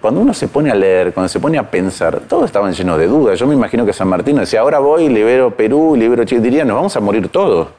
[0.00, 3.08] cuando uno se pone a leer, cuando se pone a pensar, todos estaban llenos de
[3.08, 3.40] dudas.
[3.40, 6.76] Yo me imagino que San Martín decía, ahora voy, libero Perú, libero Chile, diría, nos
[6.76, 7.70] vamos a morir todos.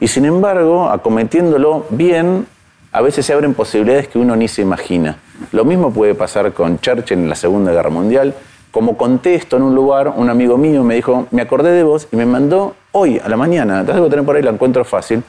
[0.00, 2.46] Y sin embargo, acometiéndolo bien,
[2.92, 5.16] a veces se abren posibilidades que uno ni se imagina.
[5.52, 8.34] Lo mismo puede pasar con Churchill en la Segunda Guerra Mundial.
[8.72, 12.16] Como contesto en un lugar, un amigo mío me dijo, me acordé de vos y
[12.16, 15.22] me mandó hoy, a la mañana, te debo tener por ahí, la encuentro fácil,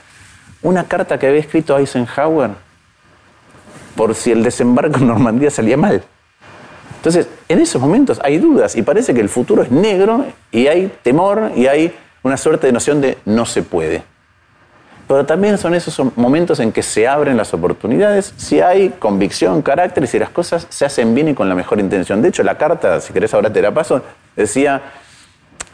[0.64, 2.52] una carta que había escrito Eisenhower
[3.96, 6.04] por si el desembarco en Normandía salía mal.
[6.98, 10.92] Entonces, en esos momentos hay dudas y parece que el futuro es negro y hay
[11.02, 11.94] temor y hay
[12.24, 14.11] una suerte de noción de no se puede
[15.12, 20.06] pero también son esos momentos en que se abren las oportunidades, si hay convicción, carácter
[20.06, 22.22] y si las cosas se hacen bien y con la mejor intención.
[22.22, 24.02] De hecho, la carta, si querés ahora te la paso,
[24.38, 24.82] decía,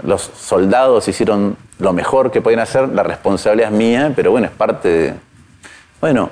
[0.02, 4.54] los soldados hicieron lo mejor que podían hacer, la responsabilidad es mía, pero bueno, es
[4.54, 5.14] parte de...
[6.02, 6.32] Bueno,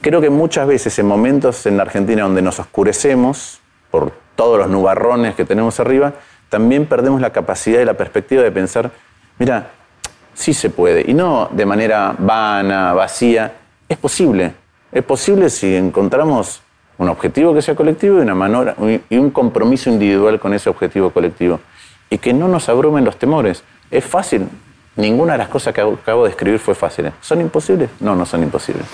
[0.00, 3.60] creo que muchas veces en momentos en la Argentina donde nos oscurecemos
[3.92, 6.14] por todos los nubarrones que tenemos arriba,
[6.48, 8.90] también perdemos la capacidad y la perspectiva de pensar,
[9.38, 9.68] mira,
[10.34, 13.52] sí se puede, y no de manera vana, vacía,
[13.88, 14.52] es posible.
[14.90, 16.62] Es posible si encontramos
[16.98, 18.76] un objetivo que sea colectivo y, una manera,
[19.08, 21.60] y un compromiso individual con ese objetivo colectivo.
[22.10, 23.64] Y que no nos abrumen los temores.
[23.90, 24.48] Es fácil.
[24.96, 27.10] Ninguna de las cosas que acabo de escribir fue fácil.
[27.20, 27.88] ¿Son imposibles?
[28.00, 28.84] No, no son imposibles.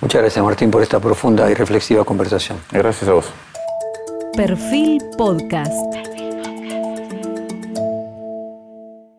[0.00, 2.58] Muchas gracias Martín por esta profunda y reflexiva conversación.
[2.70, 3.30] Gracias a vos.
[4.36, 6.23] Perfil Podcast.